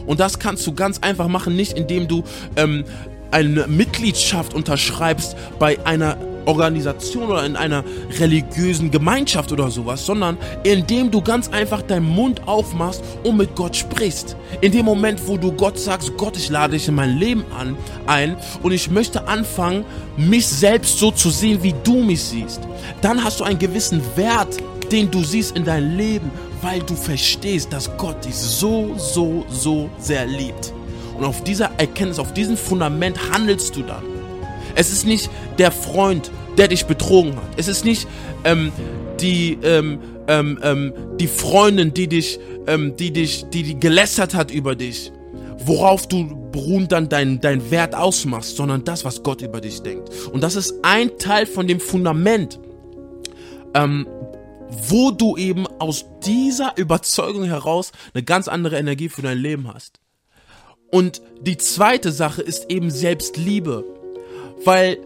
und 0.06 0.20
das 0.20 0.38
kannst 0.38 0.66
du 0.66 0.74
ganz 0.74 0.98
einfach 1.00 1.28
machen, 1.28 1.56
nicht 1.56 1.72
indem 1.72 2.08
du 2.08 2.24
ähm, 2.56 2.84
eine 3.30 3.66
Mitgliedschaft 3.66 4.54
unterschreibst 4.54 5.36
bei 5.58 5.78
einer 5.84 6.16
Organisation 6.46 7.28
oder 7.30 7.44
in 7.44 7.56
einer 7.56 7.84
religiösen 8.18 8.90
Gemeinschaft 8.90 9.52
oder 9.52 9.70
sowas, 9.70 10.04
sondern 10.04 10.36
indem 10.62 11.10
du 11.10 11.22
ganz 11.22 11.48
einfach 11.48 11.82
deinen 11.82 12.06
Mund 12.06 12.46
aufmachst 12.46 13.02
und 13.22 13.36
mit 13.36 13.54
Gott 13.54 13.76
sprichst. 13.76 14.36
In 14.60 14.72
dem 14.72 14.84
Moment, 14.84 15.26
wo 15.26 15.36
du 15.36 15.52
Gott 15.52 15.78
sagst, 15.78 16.16
Gott, 16.16 16.36
ich 16.36 16.50
lade 16.50 16.74
dich 16.74 16.88
in 16.88 16.94
mein 16.94 17.18
Leben 17.18 17.44
an, 17.58 17.76
ein 18.06 18.36
und 18.62 18.72
ich 18.72 18.90
möchte 18.90 19.26
anfangen, 19.26 19.84
mich 20.16 20.46
selbst 20.46 20.98
so 20.98 21.10
zu 21.10 21.30
sehen, 21.30 21.62
wie 21.62 21.74
du 21.82 22.02
mich 22.02 22.22
siehst, 22.22 22.60
dann 23.00 23.22
hast 23.24 23.40
du 23.40 23.44
einen 23.44 23.58
gewissen 23.58 24.02
Wert, 24.16 24.56
den 24.92 25.10
du 25.10 25.22
siehst 25.24 25.56
in 25.56 25.64
deinem 25.64 25.96
Leben, 25.96 26.30
weil 26.64 26.80
du 26.80 26.96
verstehst, 26.96 27.72
dass 27.72 27.94
Gott 27.98 28.24
dich 28.24 28.34
so, 28.34 28.94
so, 28.96 29.44
so 29.50 29.90
sehr 29.98 30.26
liebt. 30.26 30.72
Und 31.16 31.24
auf 31.24 31.44
dieser 31.44 31.70
Erkenntnis, 31.76 32.18
auf 32.18 32.32
diesem 32.32 32.56
Fundament 32.56 33.30
handelst 33.30 33.76
du 33.76 33.82
dann. 33.82 34.02
Es 34.74 34.90
ist 34.90 35.06
nicht 35.06 35.30
der 35.58 35.70
Freund, 35.70 36.30
der 36.56 36.68
dich 36.68 36.86
betrogen 36.86 37.36
hat. 37.36 37.50
Es 37.56 37.68
ist 37.68 37.84
nicht 37.84 38.08
ähm, 38.44 38.72
die, 39.20 39.58
ähm, 39.62 40.00
ähm, 40.26 40.58
ähm 40.62 40.92
die 41.20 41.28
Freundin, 41.28 41.92
die 41.92 42.08
dich, 42.08 42.40
ähm, 42.66 42.96
die 42.96 43.12
dich, 43.12 43.44
die, 43.52 43.62
die 43.62 43.78
gelästert 43.78 44.34
hat 44.34 44.50
über 44.50 44.74
dich, 44.74 45.12
worauf 45.58 46.08
du 46.08 46.26
beruhend 46.50 46.92
dann 46.92 47.08
deinen 47.08 47.40
dein 47.40 47.70
Wert 47.70 47.94
ausmachst, 47.94 48.56
sondern 48.56 48.84
das, 48.84 49.04
was 49.04 49.22
Gott 49.22 49.42
über 49.42 49.60
dich 49.60 49.82
denkt. 49.82 50.10
Und 50.32 50.42
das 50.42 50.56
ist 50.56 50.74
ein 50.82 51.18
Teil 51.18 51.46
von 51.46 51.68
dem 51.68 51.78
Fundament, 51.78 52.58
ähm, 53.74 54.06
wo 54.88 55.10
du 55.10 55.36
eben 55.36 55.66
aus 55.78 56.04
dieser 56.24 56.76
Überzeugung 56.76 57.44
heraus 57.44 57.92
eine 58.12 58.22
ganz 58.22 58.48
andere 58.48 58.78
Energie 58.78 59.08
für 59.08 59.22
dein 59.22 59.38
Leben 59.38 59.72
hast. 59.72 60.00
Und 60.90 61.22
die 61.40 61.56
zweite 61.56 62.12
Sache 62.12 62.42
ist 62.42 62.70
eben 62.70 62.90
Selbstliebe. 62.90 63.84
Weil 64.64 64.98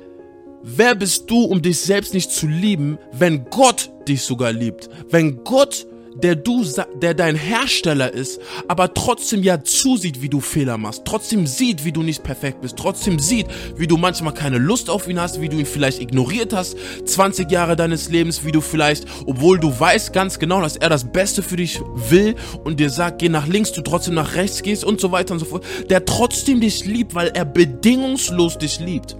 wer 0.62 0.95
bist 0.95 1.31
du, 1.31 1.45
um 1.45 1.62
dich 1.62 1.81
selbst 1.81 2.15
nicht 2.15 2.31
zu 2.31 2.47
lieben, 2.47 2.99
wenn 3.12 3.47
Gott 3.50 3.91
dich 4.07 4.23
sogar 4.23 4.53
liebt? 4.53 4.88
Wenn 5.11 5.45
Gott 5.45 5.87
der 6.23 6.35
du, 6.35 6.65
der 7.01 7.15
dein 7.15 7.37
Hersteller 7.37 8.13
ist, 8.13 8.41
aber 8.67 8.93
trotzdem 8.95 9.43
ja 9.43 9.63
zusieht, 9.63 10.21
wie 10.23 10.29
du 10.29 10.41
Fehler 10.41 10.79
machst, 10.79 11.03
trotzdem 11.05 11.47
sieht, 11.47 11.85
wie 11.85 11.93
du 11.93 12.03
nicht 12.03 12.23
perfekt 12.23 12.61
bist, 12.61 12.77
trotzdem 12.77 13.19
sieht, 13.19 13.47
wie 13.77 13.87
du 13.87 13.97
manchmal 13.97 14.35
keine 14.35 14.59
Lust 14.59 14.91
auf 14.91 15.09
ihn 15.09 15.21
hast, 15.21 15.41
wie 15.41 15.49
du 15.49 15.57
ihn 15.57 15.67
vielleicht 15.67 16.01
ignoriert 16.01 16.53
hast, 16.53 16.77
20 17.05 17.51
Jahre 17.51 17.77
deines 17.77 18.09
Lebens, 18.09 18.45
wie 18.45 18.53
du 18.53 18.61
vielleicht, 18.61 19.07
obwohl 19.27 19.59
du 19.59 19.79
weißt 19.79 20.13
ganz 20.13 20.39
genau, 20.39 20.61
dass 20.61 20.77
er 20.77 20.89
das 20.89 21.05
Beste 21.05 21.43
für 21.43 21.57
dich 21.57 21.81
will 22.09 22.35
und 22.65 22.81
dir 22.81 22.91
sagt, 22.91 23.21
geh 23.21 23.29
nach 23.29 23.47
links, 23.47 23.73
du 23.73 23.83
trotzdem 23.83 24.15
nach 24.15 24.35
rechts 24.35 24.63
gehst 24.63 24.85
und 24.85 25.01
so 25.01 25.13
weiter 25.13 25.35
und 25.35 25.41
so 25.41 25.47
fort, 25.47 25.65
der 25.89 26.05
trotzdem 26.05 26.61
dich 26.61 26.85
liebt, 26.85 27.15
weil 27.15 27.29
er 27.35 27.45
bedingungslos 27.45 28.59
dich 28.59 28.81
liebt. 28.81 29.17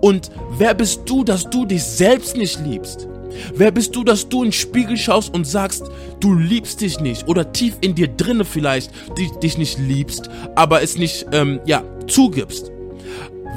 Und 0.00 0.30
wer 0.56 0.74
bist 0.74 1.02
du, 1.06 1.24
dass 1.24 1.48
du 1.48 1.64
dich 1.64 1.84
selbst 1.84 2.36
nicht 2.36 2.60
liebst? 2.64 3.08
Wer 3.54 3.70
bist 3.70 3.94
du, 3.96 4.04
dass 4.04 4.28
du 4.28 4.42
in 4.42 4.48
den 4.48 4.52
Spiegel 4.52 4.96
schaust 4.96 5.32
und 5.34 5.46
sagst, 5.46 5.84
du 6.20 6.34
liebst 6.34 6.80
dich 6.80 7.00
nicht 7.00 7.28
oder 7.28 7.52
tief 7.52 7.76
in 7.80 7.94
dir 7.94 8.08
drinne 8.08 8.44
vielleicht 8.44 8.90
die, 9.16 9.30
dich 9.40 9.58
nicht 9.58 9.78
liebst, 9.78 10.28
aber 10.54 10.82
es 10.82 10.96
nicht 10.96 11.26
ähm, 11.32 11.60
ja 11.66 11.82
zugibst? 12.06 12.70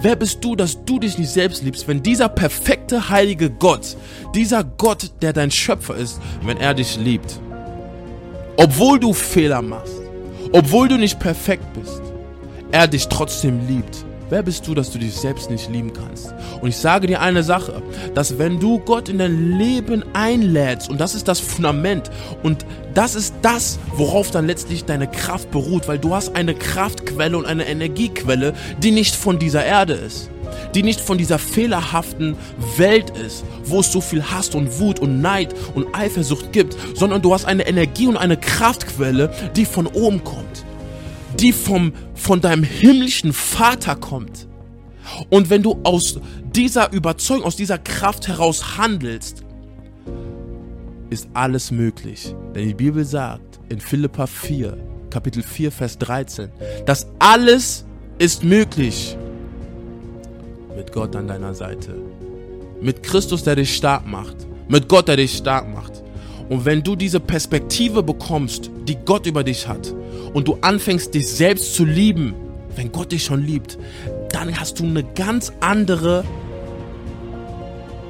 Wer 0.01 0.15
bist 0.15 0.43
du, 0.43 0.55
dass 0.55 0.83
du 0.83 0.97
dich 0.97 1.17
nicht 1.17 1.29
selbst 1.29 1.63
liebst, 1.63 1.87
wenn 1.87 2.01
dieser 2.01 2.27
perfekte 2.27 3.09
heilige 3.09 3.51
Gott, 3.51 3.95
dieser 4.33 4.63
Gott, 4.63 5.11
der 5.21 5.31
dein 5.31 5.51
Schöpfer 5.51 5.95
ist, 5.95 6.19
wenn 6.43 6.57
er 6.57 6.73
dich 6.73 6.97
liebt? 6.97 7.39
Obwohl 8.57 8.99
du 8.99 9.13
Fehler 9.13 9.61
machst, 9.61 10.01
obwohl 10.51 10.87
du 10.87 10.97
nicht 10.97 11.19
perfekt 11.19 11.65
bist, 11.73 12.01
er 12.71 12.87
dich 12.87 13.07
trotzdem 13.07 13.67
liebt. 13.67 14.05
Wer 14.31 14.43
bist 14.43 14.65
du, 14.65 14.73
dass 14.73 14.89
du 14.89 14.97
dich 14.97 15.13
selbst 15.13 15.49
nicht 15.49 15.69
lieben 15.69 15.91
kannst? 15.91 16.33
Und 16.61 16.69
ich 16.69 16.77
sage 16.77 17.05
dir 17.05 17.19
eine 17.19 17.43
Sache, 17.43 17.81
dass 18.15 18.39
wenn 18.39 18.61
du 18.61 18.79
Gott 18.79 19.09
in 19.09 19.17
dein 19.17 19.57
Leben 19.57 20.05
einlädst, 20.13 20.89
und 20.89 21.01
das 21.01 21.15
ist 21.15 21.27
das 21.27 21.41
Fundament, 21.41 22.09
und 22.41 22.65
das 22.93 23.15
ist 23.15 23.35
das, 23.41 23.77
worauf 23.93 24.31
dann 24.31 24.47
letztlich 24.47 24.85
deine 24.85 25.07
Kraft 25.07 25.51
beruht, 25.51 25.89
weil 25.89 25.99
du 25.99 26.15
hast 26.15 26.33
eine 26.33 26.55
Kraftquelle 26.55 27.37
und 27.37 27.45
eine 27.45 27.67
Energiequelle, 27.67 28.53
die 28.81 28.91
nicht 28.91 29.15
von 29.15 29.37
dieser 29.37 29.65
Erde 29.65 29.93
ist 29.95 30.29
die 30.75 30.83
nicht 30.83 31.01
von 31.01 31.17
dieser 31.17 31.39
fehlerhaften 31.39 32.35
Welt 32.77 33.09
ist, 33.11 33.43
wo 33.65 33.79
es 33.79 33.91
so 33.91 33.99
viel 33.99 34.23
Hass 34.23 34.49
und 34.49 34.79
Wut 34.79 34.99
und 34.99 35.21
Neid 35.21 35.53
und 35.75 35.93
Eifersucht 35.93 36.53
gibt, 36.53 36.75
sondern 36.93 37.21
du 37.21 37.33
hast 37.33 37.45
eine 37.45 37.67
Energie 37.67 38.07
und 38.07 38.17
eine 38.17 38.37
Kraftquelle, 38.37 39.33
die 39.55 39.65
von 39.65 39.87
oben 39.87 40.23
kommt 40.23 40.65
die 41.39 41.53
vom, 41.53 41.93
von 42.13 42.41
deinem 42.41 42.63
himmlischen 42.63 43.33
Vater 43.33 43.95
kommt. 43.95 44.47
Und 45.29 45.49
wenn 45.49 45.63
du 45.63 45.79
aus 45.83 46.19
dieser 46.55 46.91
Überzeugung, 46.91 47.45
aus 47.45 47.55
dieser 47.55 47.77
Kraft 47.77 48.27
heraus 48.27 48.77
handelst, 48.77 49.43
ist 51.09 51.27
alles 51.33 51.71
möglich. 51.71 52.33
Denn 52.55 52.67
die 52.67 52.73
Bibel 52.73 53.03
sagt 53.03 53.59
in 53.69 53.79
Philippa 53.79 54.27
4, 54.27 54.77
Kapitel 55.09 55.43
4, 55.43 55.71
Vers 55.71 55.97
13, 55.97 56.49
dass 56.85 57.07
alles 57.19 57.85
ist 58.17 58.43
möglich 58.43 59.17
mit 60.75 60.91
Gott 60.91 61.15
an 61.15 61.27
deiner 61.27 61.53
Seite. 61.53 61.95
Mit 62.81 63.03
Christus, 63.03 63.43
der 63.43 63.55
dich 63.55 63.75
stark 63.75 64.07
macht. 64.07 64.35
Mit 64.67 64.87
Gott, 64.87 65.07
der 65.07 65.17
dich 65.17 65.35
stark 65.35 65.71
macht. 65.73 66.01
Und 66.49 66.65
wenn 66.65 66.81
du 66.81 66.95
diese 66.95 67.19
Perspektive 67.19 68.01
bekommst, 68.01 68.71
die 68.87 68.95
Gott 68.95 69.25
über 69.25 69.43
dich 69.43 69.67
hat, 69.67 69.93
und 70.33 70.47
du 70.47 70.57
anfängst 70.61 71.13
dich 71.13 71.27
selbst 71.27 71.75
zu 71.75 71.85
lieben, 71.85 72.33
wenn 72.75 72.91
Gott 72.91 73.11
dich 73.11 73.23
schon 73.23 73.45
liebt, 73.45 73.77
dann 74.29 74.59
hast 74.59 74.79
du 74.79 74.85
eine 74.85 75.03
ganz 75.03 75.51
andere 75.59 76.23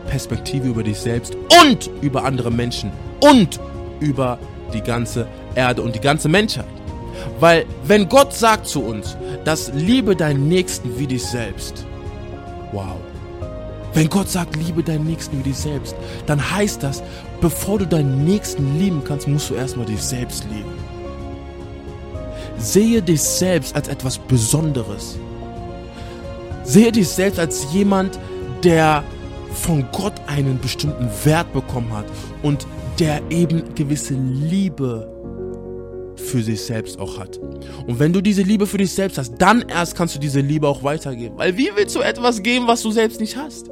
Perspektive 0.07 0.67
über 0.67 0.83
dich 0.83 0.97
selbst 0.97 1.35
und 1.63 1.89
über 2.01 2.25
andere 2.25 2.51
Menschen 2.51 2.91
und 3.21 3.59
über 3.99 4.37
die 4.73 4.81
ganze 4.81 5.27
Erde 5.55 5.81
und 5.81 5.95
die 5.95 5.99
ganze 5.99 6.29
Menschheit. 6.29 6.65
Weil 7.39 7.65
wenn 7.85 8.09
Gott 8.09 8.33
sagt 8.33 8.67
zu 8.67 8.83
uns, 8.83 9.17
dass 9.45 9.71
liebe 9.73 10.15
deinen 10.15 10.47
Nächsten 10.47 10.97
wie 10.97 11.07
dich 11.07 11.23
selbst, 11.23 11.85
wow. 12.71 12.97
Wenn 13.93 14.09
Gott 14.09 14.29
sagt, 14.29 14.55
liebe 14.55 14.83
deinen 14.83 15.05
Nächsten 15.05 15.39
wie 15.39 15.49
dich 15.49 15.57
selbst, 15.57 15.95
dann 16.25 16.39
heißt 16.51 16.81
das, 16.81 17.03
bevor 17.41 17.79
du 17.79 17.85
deinen 17.85 18.23
Nächsten 18.23 18.79
lieben 18.79 19.03
kannst, 19.03 19.27
musst 19.27 19.49
du 19.49 19.55
erstmal 19.55 19.85
dich 19.85 20.01
selbst 20.01 20.45
lieben. 20.45 20.90
Sehe 22.61 23.01
dich 23.01 23.21
selbst 23.21 23.75
als 23.75 23.87
etwas 23.87 24.19
Besonderes. 24.19 25.17
Sehe 26.63 26.91
dich 26.91 27.07
selbst 27.07 27.39
als 27.39 27.73
jemand, 27.73 28.19
der 28.63 29.03
von 29.53 29.85
Gott 29.91 30.13
einen 30.27 30.59
bestimmten 30.59 31.09
Wert 31.23 31.51
bekommen 31.53 31.91
hat 31.91 32.05
und 32.43 32.67
der 32.99 33.19
eben 33.31 33.73
gewisse 33.73 34.13
Liebe 34.13 35.11
für 36.15 36.43
sich 36.43 36.61
selbst 36.61 36.99
auch 36.99 37.17
hat. 37.17 37.39
Und 37.87 37.99
wenn 37.99 38.13
du 38.13 38.21
diese 38.21 38.43
Liebe 38.43 38.67
für 38.67 38.77
dich 38.77 38.91
selbst 38.91 39.17
hast, 39.17 39.33
dann 39.39 39.65
erst 39.67 39.95
kannst 39.95 40.15
du 40.15 40.19
diese 40.19 40.39
Liebe 40.39 40.67
auch 40.67 40.83
weitergeben. 40.83 41.37
Weil 41.37 41.57
wie 41.57 41.71
willst 41.75 41.95
du 41.95 42.01
etwas 42.01 42.43
geben, 42.43 42.67
was 42.67 42.83
du 42.83 42.91
selbst 42.91 43.19
nicht 43.19 43.35
hast? 43.35 43.71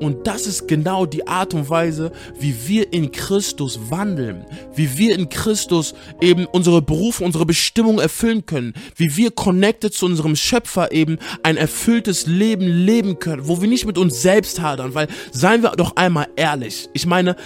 Und 0.00 0.26
das 0.26 0.46
ist 0.46 0.66
genau 0.66 1.06
die 1.06 1.26
Art 1.26 1.52
und 1.54 1.68
Weise, 1.68 2.10
wie 2.38 2.54
wir 2.66 2.92
in 2.92 3.12
Christus 3.12 3.78
wandeln, 3.90 4.46
wie 4.74 4.96
wir 4.98 5.14
in 5.14 5.28
Christus 5.28 5.94
eben 6.20 6.46
unsere 6.46 6.80
Berufe, 6.80 7.22
unsere 7.22 7.44
Bestimmung 7.44 7.98
erfüllen 7.98 8.46
können, 8.46 8.74
wie 8.96 9.16
wir 9.16 9.30
connected 9.30 9.92
zu 9.92 10.06
unserem 10.06 10.36
Schöpfer 10.36 10.90
eben 10.92 11.18
ein 11.42 11.56
erfülltes 11.56 12.26
Leben 12.26 12.66
leben 12.66 13.18
können, 13.18 13.46
wo 13.46 13.60
wir 13.60 13.68
nicht 13.68 13.86
mit 13.86 13.98
uns 13.98 14.22
selbst 14.22 14.60
hadern, 14.60 14.94
weil 14.94 15.08
seien 15.32 15.62
wir 15.62 15.72
doch 15.72 15.96
einmal 15.96 16.28
ehrlich. 16.34 16.88
Ich 16.94 17.06
meine, 17.06 17.36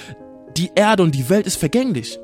die 0.57 0.71
Erde 0.75 1.03
und 1.03 1.15
die 1.15 1.29
Welt 1.29 1.47
ist 1.47 1.57
vergänglich. 1.57 2.19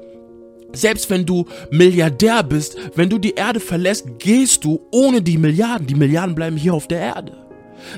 Selbst 0.73 1.11
wenn 1.11 1.27
du 1.27 1.47
Milliardär 1.73 2.45
bist, 2.45 2.77
wenn 2.95 3.09
du 3.09 3.19
die 3.19 3.35
Erde 3.35 3.59
verlässt, 3.59 4.07
gehst 4.19 4.65
du 4.65 4.81
ohne 4.93 5.21
die 5.21 5.37
Milliarden. 5.37 5.87
Die 5.87 5.97
Milliarden 5.97 6.37
bleiben 6.37 6.57
hier 6.57 6.75
auf 6.75 6.87
der 6.87 7.01
Erde. 7.01 7.50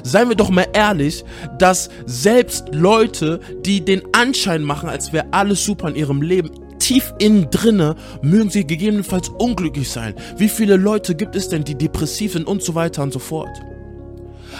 Seien 0.03 0.29
wir 0.29 0.37
doch 0.37 0.51
mal 0.51 0.67
ehrlich, 0.73 1.25
dass 1.59 1.91
selbst 2.07 2.67
Leute, 2.73 3.41
die 3.65 3.85
den 3.85 4.03
Anschein 4.13 4.63
machen, 4.63 4.89
als 4.89 5.13
wäre 5.13 5.27
alles 5.33 5.65
super 5.65 5.89
in 5.89 5.97
ihrem 5.97 6.23
Leben, 6.23 6.51
tief 6.79 7.15
innen 7.19 7.49
drinne 7.51 7.95
mögen 8.23 8.51
sie 8.51 8.67
gegebenenfalls 8.67 9.29
unglücklich 9.29 9.89
sein. 9.89 10.15
Wie 10.37 10.49
viele 10.49 10.77
Leute 10.77 11.15
gibt 11.15 11.37
es 11.37 11.49
denn, 11.49 11.65
die 11.65 11.77
depressiv 11.77 12.33
sind 12.33 12.47
und 12.47 12.63
so 12.63 12.75
weiter 12.75 13.03
und 13.03 13.13
so 13.13 13.19
fort? 13.19 13.51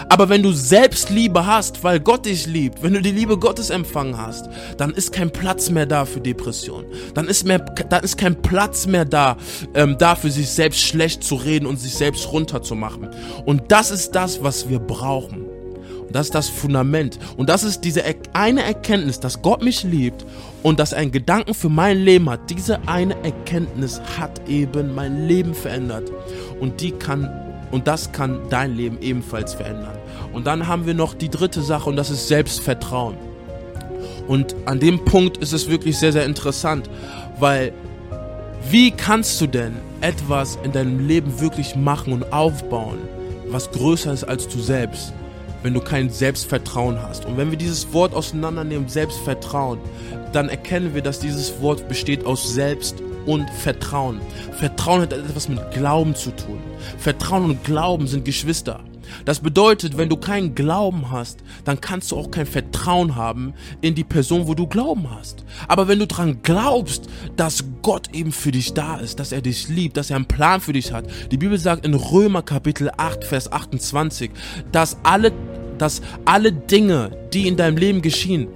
Aber 0.09 0.29
wenn 0.29 0.43
du 0.43 0.51
Selbstliebe 0.51 1.45
hast, 1.45 1.83
weil 1.83 1.99
Gott 1.99 2.25
dich 2.25 2.45
liebt, 2.47 2.83
wenn 2.83 2.93
du 2.93 3.01
die 3.01 3.11
Liebe 3.11 3.37
Gottes 3.37 3.69
empfangen 3.69 4.17
hast, 4.17 4.49
dann 4.77 4.91
ist 4.91 5.11
kein 5.11 5.31
Platz 5.31 5.69
mehr 5.69 5.85
da 5.85 6.05
für 6.05 6.21
Depression. 6.21 6.85
Dann 7.13 7.27
ist, 7.27 7.45
mehr, 7.45 7.59
dann 7.59 8.03
ist 8.03 8.17
kein 8.17 8.41
Platz 8.41 8.85
mehr 8.85 9.05
da, 9.05 9.37
ähm, 9.73 9.97
dafür 9.97 10.29
sich 10.29 10.49
selbst 10.49 10.81
schlecht 10.81 11.23
zu 11.23 11.35
reden 11.35 11.65
und 11.65 11.79
sich 11.79 11.93
selbst 11.93 12.31
runterzumachen. 12.31 13.09
Und 13.45 13.71
das 13.71 13.91
ist 13.91 14.11
das, 14.11 14.43
was 14.43 14.69
wir 14.69 14.79
brauchen. 14.79 15.45
Und 16.07 16.15
das 16.15 16.27
ist 16.27 16.35
das 16.35 16.49
Fundament. 16.49 17.17
Und 17.37 17.49
das 17.49 17.63
ist 17.63 17.81
diese 17.81 18.03
eine 18.33 18.63
Erkenntnis, 18.63 19.19
dass 19.19 19.41
Gott 19.41 19.63
mich 19.63 19.83
liebt 19.83 20.25
und 20.61 20.79
dass 20.79 20.91
er 20.91 20.99
einen 20.99 21.11
Gedanken 21.11 21.53
für 21.53 21.69
mein 21.69 21.97
Leben 21.97 22.29
hat. 22.29 22.49
Diese 22.49 22.87
eine 22.87 23.15
Erkenntnis 23.23 23.99
hat 24.17 24.47
eben 24.47 24.93
mein 24.93 25.27
Leben 25.27 25.53
verändert. 25.53 26.11
Und 26.59 26.81
die 26.81 26.91
kann 26.91 27.42
und 27.73 27.87
das 27.87 28.11
kann 28.11 28.39
dein 28.51 28.75
Leben 28.75 28.99
ebenfalls 29.01 29.55
verändern. 29.55 29.97
Und 30.31 30.45
dann 30.45 30.67
haben 30.67 30.85
wir 30.85 30.93
noch 30.93 31.15
die 31.15 31.29
dritte 31.29 31.63
Sache 31.63 31.89
und 31.89 31.95
das 31.95 32.11
ist 32.11 32.27
Selbstvertrauen. 32.27 33.17
Und 34.27 34.55
an 34.65 34.79
dem 34.79 35.03
Punkt 35.03 35.37
ist 35.37 35.53
es 35.53 35.67
wirklich 35.67 35.97
sehr, 35.97 36.11
sehr 36.11 36.25
interessant, 36.25 36.87
weil 37.39 37.73
wie 38.69 38.91
kannst 38.91 39.41
du 39.41 39.47
denn 39.47 39.73
etwas 40.01 40.59
in 40.63 40.71
deinem 40.71 41.07
Leben 41.07 41.41
wirklich 41.41 41.75
machen 41.75 42.13
und 42.13 42.31
aufbauen, 42.31 42.99
was 43.47 43.71
größer 43.71 44.13
ist 44.13 44.23
als 44.23 44.47
du 44.47 44.59
selbst, 44.59 45.11
wenn 45.63 45.73
du 45.73 45.79
kein 45.79 46.11
Selbstvertrauen 46.11 47.01
hast? 47.01 47.25
Und 47.25 47.37
wenn 47.37 47.49
wir 47.49 47.57
dieses 47.57 47.91
Wort 47.91 48.13
auseinandernehmen, 48.13 48.87
Selbstvertrauen, 48.87 49.79
dann 50.31 50.47
erkennen 50.47 50.93
wir, 50.93 51.01
dass 51.01 51.19
dieses 51.19 51.59
Wort 51.59 51.87
besteht 51.87 52.23
aus 52.23 52.53
Selbst 52.53 53.01
und 53.25 53.49
Vertrauen. 53.49 54.19
Vertrauen 54.53 55.01
hat 55.01 55.13
etwas 55.13 55.49
mit 55.49 55.59
Glauben 55.71 56.15
zu 56.15 56.31
tun. 56.31 56.59
Vertrauen 56.97 57.45
und 57.45 57.63
Glauben 57.63 58.07
sind 58.07 58.25
Geschwister. 58.25 58.81
Das 59.25 59.39
bedeutet, 59.39 59.97
wenn 59.97 60.09
du 60.09 60.17
keinen 60.17 60.55
Glauben 60.55 61.11
hast, 61.11 61.39
dann 61.65 61.81
kannst 61.81 62.11
du 62.11 62.17
auch 62.17 62.31
kein 62.31 62.45
Vertrauen 62.45 63.15
haben 63.15 63.53
in 63.81 63.95
die 63.95 64.03
Person, 64.03 64.47
wo 64.47 64.53
du 64.53 64.67
Glauben 64.67 65.09
hast. 65.09 65.43
Aber 65.67 65.87
wenn 65.87 65.99
du 65.99 66.07
daran 66.07 66.39
glaubst, 66.43 67.07
dass 67.35 67.63
Gott 67.81 68.13
eben 68.13 68.31
für 68.31 68.51
dich 68.51 68.73
da 68.73 68.97
ist, 68.97 69.19
dass 69.19 69.31
er 69.31 69.41
dich 69.41 69.67
liebt, 69.69 69.97
dass 69.97 70.09
er 70.09 70.17
einen 70.17 70.25
Plan 70.25 70.61
für 70.61 70.73
dich 70.73 70.91
hat. 70.91 71.05
Die 71.31 71.37
Bibel 71.37 71.57
sagt 71.57 71.85
in 71.85 71.93
Römer 71.93 72.41
Kapitel 72.41 72.91
8, 72.95 73.23
Vers 73.23 73.51
28, 73.51 74.31
dass 74.71 74.97
alle, 75.03 75.31
dass 75.77 76.01
alle 76.25 76.51
Dinge, 76.51 77.11
die 77.33 77.47
in 77.47 77.57
deinem 77.57 77.77
Leben 77.77 78.01
geschehen, 78.01 78.47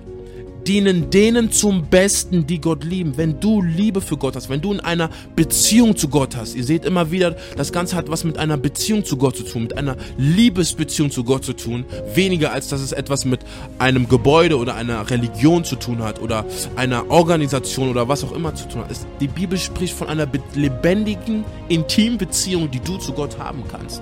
dienen 0.67 1.09
denen 1.09 1.51
zum 1.51 1.85
Besten, 1.85 2.45
die 2.45 2.59
Gott 2.59 2.83
lieben. 2.83 3.15
Wenn 3.15 3.39
du 3.39 3.61
Liebe 3.61 4.01
für 4.01 4.17
Gott 4.17 4.35
hast, 4.35 4.49
wenn 4.49 4.61
du 4.61 4.73
in 4.73 4.79
einer 4.81 5.09
Beziehung 5.35 5.95
zu 5.95 6.09
Gott 6.09 6.35
hast, 6.35 6.55
ihr 6.55 6.63
seht 6.63 6.83
immer 6.83 7.09
wieder, 7.09 7.35
das 7.55 7.71
Ganze 7.71 7.95
hat 7.95 8.09
was 8.09 8.23
mit 8.23 8.37
einer 8.37 8.57
Beziehung 8.57 9.05
zu 9.05 9.17
Gott 9.17 9.37
zu 9.37 9.43
tun, 9.43 9.63
mit 9.63 9.77
einer 9.77 9.95
Liebesbeziehung 10.17 11.09
zu 11.09 11.23
Gott 11.23 11.45
zu 11.45 11.53
tun, 11.53 11.85
weniger 12.13 12.51
als 12.51 12.67
dass 12.67 12.81
es 12.81 12.91
etwas 12.91 13.23
mit 13.23 13.39
einem 13.79 14.09
Gebäude 14.09 14.57
oder 14.57 14.75
einer 14.75 15.09
Religion 15.09 15.63
zu 15.63 15.77
tun 15.77 16.03
hat 16.03 16.21
oder 16.21 16.45
einer 16.75 17.09
Organisation 17.09 17.89
oder 17.89 18.07
was 18.09 18.23
auch 18.23 18.33
immer 18.33 18.53
zu 18.53 18.67
tun 18.67 18.81
hat. 18.81 18.89
Die 19.21 19.27
Bibel 19.27 19.57
spricht 19.57 19.93
von 19.93 20.07
einer 20.09 20.27
lebendigen, 20.53 21.45
intimen 21.69 22.17
Beziehung, 22.17 22.69
die 22.69 22.79
du 22.79 22.97
zu 22.97 23.13
Gott 23.13 23.39
haben 23.39 23.63
kannst. 23.71 24.01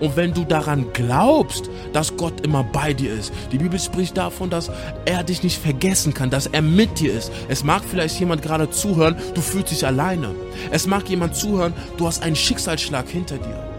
Und 0.00 0.16
wenn 0.16 0.34
du 0.34 0.44
daran 0.44 0.86
glaubst, 0.92 1.70
dass 1.92 2.16
Gott 2.16 2.44
immer 2.44 2.64
bei 2.64 2.92
dir 2.92 3.12
ist, 3.12 3.32
die 3.52 3.58
Bibel 3.58 3.78
spricht 3.78 4.16
davon, 4.16 4.50
dass 4.50 4.70
er 5.04 5.24
dich 5.24 5.42
nicht 5.42 5.58
vergessen 5.58 6.14
kann, 6.14 6.30
dass 6.30 6.46
er 6.46 6.62
mit 6.62 7.00
dir 7.00 7.12
ist. 7.12 7.32
Es 7.48 7.64
mag 7.64 7.82
vielleicht 7.88 8.18
jemand 8.20 8.42
gerade 8.42 8.70
zuhören, 8.70 9.16
du 9.34 9.40
fühlst 9.40 9.70
dich 9.70 9.86
alleine. 9.86 10.34
Es 10.70 10.86
mag 10.86 11.08
jemand 11.08 11.36
zuhören, 11.36 11.72
du 11.96 12.06
hast 12.06 12.22
einen 12.22 12.36
Schicksalsschlag 12.36 13.08
hinter 13.08 13.38
dir. 13.38 13.77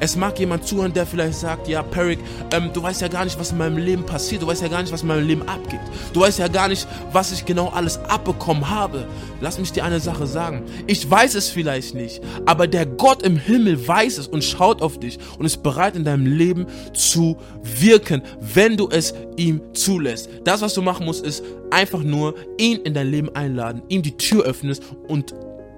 Es 0.00 0.16
mag 0.16 0.38
jemand 0.38 0.66
zuhören, 0.66 0.92
der 0.94 1.06
vielleicht 1.06 1.38
sagt, 1.38 1.68
ja, 1.68 1.82
Peric, 1.82 2.18
ähm, 2.52 2.70
du 2.72 2.82
weißt 2.82 3.02
ja 3.02 3.08
gar 3.08 3.24
nicht, 3.24 3.38
was 3.38 3.52
in 3.52 3.58
meinem 3.58 3.76
Leben 3.76 4.04
passiert. 4.04 4.40
Du 4.40 4.46
weißt 4.46 4.62
ja 4.62 4.68
gar 4.68 4.80
nicht, 4.80 4.92
was 4.92 5.02
in 5.02 5.08
meinem 5.08 5.26
Leben 5.26 5.42
abgeht. 5.42 5.80
Du 6.14 6.20
weißt 6.20 6.38
ja 6.38 6.48
gar 6.48 6.68
nicht, 6.68 6.88
was 7.12 7.32
ich 7.32 7.44
genau 7.44 7.68
alles 7.68 7.98
abbekommen 7.98 8.70
habe. 8.70 9.06
Lass 9.42 9.58
mich 9.58 9.72
dir 9.72 9.84
eine 9.84 10.00
Sache 10.00 10.26
sagen. 10.26 10.64
Ich 10.86 11.08
weiß 11.08 11.34
es 11.34 11.50
vielleicht 11.50 11.94
nicht, 11.94 12.22
aber 12.46 12.66
der 12.66 12.86
Gott 12.86 13.22
im 13.22 13.36
Himmel 13.36 13.86
weiß 13.86 14.16
es 14.16 14.26
und 14.26 14.42
schaut 14.42 14.80
auf 14.80 14.98
dich 14.98 15.18
und 15.38 15.44
ist 15.44 15.62
bereit 15.62 15.96
in 15.96 16.04
deinem 16.04 16.26
Leben 16.26 16.66
zu 16.94 17.36
wirken, 17.62 18.22
wenn 18.40 18.78
du 18.78 18.88
es 18.88 19.12
ihm 19.36 19.60
zulässt. 19.74 20.30
Das, 20.44 20.62
was 20.62 20.72
du 20.72 20.80
machen 20.80 21.04
musst, 21.04 21.24
ist 21.26 21.44
einfach 21.70 22.02
nur 22.02 22.34
ihn 22.58 22.78
in 22.78 22.94
dein 22.94 23.10
Leben 23.10 23.34
einladen, 23.34 23.82
ihm 23.88 24.02
die 24.02 24.16
Tür 24.16 24.44
öffnest 24.44 24.82
und 25.08 25.34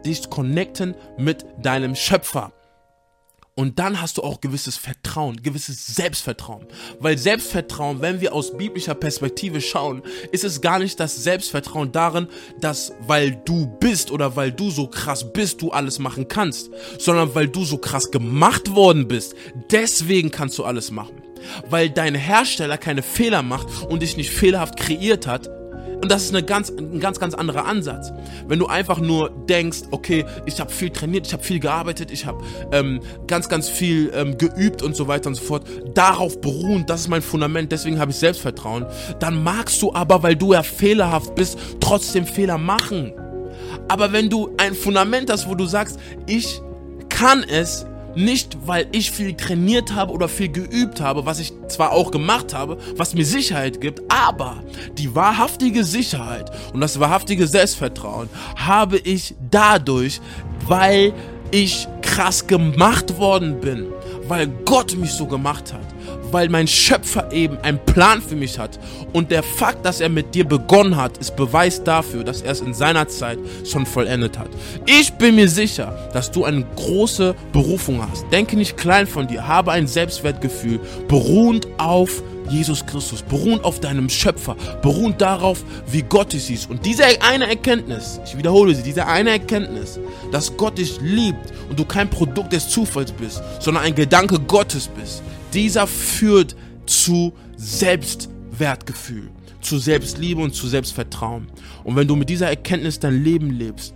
dich 0.07 0.31
connecten 0.31 0.95
mit 1.19 1.45
deinem 1.61 1.95
Schöpfer. 1.95 2.53
Und 3.55 3.79
dann 3.79 4.01
hast 4.01 4.17
du 4.17 4.23
auch 4.23 4.41
gewisses 4.41 4.79
Vertrauen, 4.79 5.43
gewisses 5.43 5.87
Selbstvertrauen. 5.87 6.67
Weil 7.01 7.19
Selbstvertrauen, 7.19 8.01
wenn 8.01 8.23
wir 8.23 8.33
aus 8.33 8.57
biblischer 8.57 8.95
Perspektive 8.95 9.61
schauen, 9.61 10.03
ist 10.31 10.45
es 10.45 10.63
gar 10.63 10.79
nicht 10.79 10.99
das 10.99 11.23
Selbstvertrauen 11.23 11.93
darin, 11.93 12.29
dass 12.61 12.95
weil 13.07 13.33
du 13.45 13.67
bist 13.67 14.11
oder 14.11 14.37
weil 14.37 14.53
du 14.53 14.71
so 14.71 14.87
krass 14.87 15.35
bist, 15.35 15.61
du 15.61 15.71
alles 15.71 15.99
machen 15.99 16.29
kannst, 16.29 16.71
sondern 16.99 17.35
weil 17.35 17.49
du 17.49 17.65
so 17.67 17.77
krass 17.77 18.11
gemacht 18.11 18.75
worden 18.75 19.07
bist. 19.07 19.35
Deswegen 19.71 20.31
kannst 20.31 20.57
du 20.57 20.65
alles 20.65 20.91
machen. 20.91 21.21
Weil 21.69 21.91
dein 21.91 22.15
Hersteller 22.15 22.79
keine 22.79 23.03
Fehler 23.03 23.43
macht 23.43 23.67
und 23.83 24.01
dich 24.01 24.17
nicht 24.17 24.31
fehlerhaft 24.31 24.79
kreiert 24.79 25.27
hat, 25.27 25.51
und 26.03 26.11
das 26.11 26.25
ist 26.25 26.35
eine 26.35 26.43
ganz, 26.43 26.69
ein 26.69 26.99
ganz, 26.99 27.21
ganz 27.21 27.33
anderer 27.35 27.65
Ansatz. 27.65 28.13
Wenn 28.49 28.59
du 28.59 28.67
einfach 28.67 28.99
nur 28.99 29.31
denkst, 29.31 29.83
okay, 29.93 30.25
ich 30.47 30.59
habe 30.59 30.71
viel 30.71 30.91
trainiert, 30.91 31.29
ich 31.29 31.33
habe 31.33 31.45
viel 31.45 31.61
gearbeitet, 31.61 32.11
ich 32.11 32.27
habe 32.27 32.43
ähm, 32.73 33.01
ganz, 33.29 33.49
ganz 33.49 33.69
viel 33.69 34.11
ähm, 34.13 34.37
geübt 34.37 34.83
und 34.83 34.97
so 34.97 35.07
weiter 35.07 35.29
und 35.29 35.37
so 35.37 35.45
fort, 35.45 35.65
darauf 35.95 36.41
beruhen, 36.41 36.85
das 36.87 37.03
ist 37.03 37.09
mein 37.09 37.23
Fundament, 37.23 37.71
deswegen 37.71 38.01
habe 38.01 38.11
ich 38.11 38.17
Selbstvertrauen, 38.17 38.85
dann 39.21 39.45
magst 39.45 39.81
du 39.81 39.95
aber, 39.95 40.25
weil 40.25 40.35
du 40.35 40.55
ja 40.55 40.65
fehlerhaft 40.65 41.37
bist, 41.37 41.57
trotzdem 41.79 42.27
Fehler 42.27 42.59
machen. 42.59 43.13
Aber 43.87 44.13
wenn 44.13 44.29
du 44.29 44.51
ein 44.59 44.75
Fundament 44.75 45.31
hast, 45.31 45.49
wo 45.49 45.55
du 45.55 45.67
sagst, 45.67 46.01
ich 46.27 46.61
kann 47.09 47.45
es, 47.45 47.87
nicht, 48.15 48.57
weil 48.67 48.87
ich 48.93 49.11
viel 49.11 49.35
trainiert 49.35 49.95
habe 49.95 50.13
oder 50.13 50.29
viel 50.29 50.49
geübt 50.49 51.01
habe, 51.01 51.27
was 51.27 51.39
ich 51.39 51.53
zwar 51.69 51.93
auch 51.93 52.11
gemacht 52.11 52.55
habe, 52.55 52.79
was 52.97 53.15
mir 53.15 53.25
Sicherheit 53.25 53.81
gibt, 53.81 54.03
aber 54.09 54.63
die 54.99 55.15
wahrhaftige 55.15 55.85
Sicherheit 55.85 56.51
und 56.73 56.81
das 56.81 57.01
wahrhaftige 57.01 57.47
Selbstvertrauen 57.47 58.29
habe 58.57 58.99
ich 58.99 59.35
dadurch, 59.51 60.21
weil 60.67 61.13
ich 61.51 61.87
krass 62.01 62.47
gemacht 62.47 63.19
worden 63.19 63.61
bin, 63.61 63.89
weil 64.29 64.47
Gott 64.65 64.97
mich 64.97 65.13
so 65.13 65.27
gemacht 65.27 65.73
hat 65.73 65.92
weil 66.33 66.49
mein 66.49 66.67
Schöpfer 66.67 67.31
eben 67.33 67.59
einen 67.59 67.79
Plan 67.85 68.21
für 68.23 68.35
mich 68.35 68.59
hat. 68.59 68.79
Und 69.13 69.31
der 69.31 69.43
Fakt, 69.43 69.85
dass 69.85 70.01
er 70.01 70.09
mit 70.09 70.35
dir 70.35 70.45
begonnen 70.45 70.97
hat, 70.97 71.19
ist 71.19 71.37
Beweis 71.37 71.85
dafür, 71.85 72.25
dass 72.25 72.43
er 72.43 72.53
es 72.53 72.61
in 72.61 72.75
seiner 72.75 73.09
Zeit 73.09 73.39
schon 73.65 73.87
vollendet 73.87 74.39
hat. 74.39 74.49
Ich 74.87 75.13
bin 75.13 75.37
mir 75.37 75.49
sicher, 75.49 76.11
dass 76.13 76.31
du 76.31 76.45
eine 76.45 76.65
große 76.77 77.35
Berufung 77.53 78.03
hast. 78.09 78.25
Denke 78.33 78.57
nicht 78.57 78.77
klein 78.77 79.07
von 79.07 79.29
dir, 79.29 79.47
habe 79.47 79.73
ein 79.73 79.87
Selbstwertgefühl, 79.87 80.81
beruhend 81.09 81.69
auf 81.79 82.23
Jesus 82.49 82.85
Christus, 82.85 83.23
beruhend 83.23 83.65
auf 83.65 83.81
deinem 83.81 84.09
Schöpfer, 84.09 84.57
beruhend 84.83 85.21
darauf, 85.21 85.65
wie 85.87 86.03
Gott 86.03 86.33
dich 86.33 86.45
sieht. 86.45 86.69
Und 86.69 86.85
diese 86.85 87.05
eine 87.23 87.49
Erkenntnis, 87.49 88.21
ich 88.25 88.37
wiederhole 88.37 88.75
sie, 88.75 88.83
diese 88.83 89.07
eine 89.07 89.31
Erkenntnis, 89.31 89.99
dass 90.31 90.57
Gott 90.57 90.79
dich 90.79 91.01
liebt 91.01 91.53
und 91.69 91.79
du 91.79 91.85
kein 91.85 92.11
Produkt 92.11 92.53
des 92.53 92.69
Zufalls 92.69 93.13
bist, 93.13 93.43
sondern 93.61 93.85
ein 93.85 93.95
Gedanke 93.95 94.39
Gottes 94.39 94.89
bist, 94.89 95.23
dieser 95.55 95.87
führt 95.87 96.57
zu 96.87 97.33
Selbstwertgefühl, 97.57 99.31
zu 99.61 99.79
Selbstliebe 99.79 100.41
und 100.41 100.55
zu 100.55 100.67
Selbstvertrauen. 100.69 101.49
Und 101.85 101.97
wenn 101.97 102.09
du 102.09 102.17
mit 102.17 102.29
dieser 102.29 102.49
Erkenntnis 102.49 102.99
dein 102.99 103.23
Leben 103.23 103.51
lebst, 103.51 103.95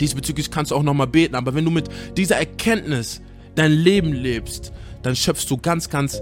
diesbezüglich 0.00 0.50
kannst 0.50 0.70
du 0.70 0.76
auch 0.76 0.82
nochmal 0.82 1.06
beten, 1.06 1.34
aber 1.34 1.54
wenn 1.54 1.64
du 1.64 1.70
mit 1.70 1.88
dieser 2.16 2.36
Erkenntnis 2.36 3.20
dein 3.54 3.72
Leben 3.72 4.12
lebst, 4.12 4.72
dann 5.02 5.14
schöpfst 5.14 5.46
du 5.50 5.56
ganz, 5.58 5.90
ganz 5.90 6.20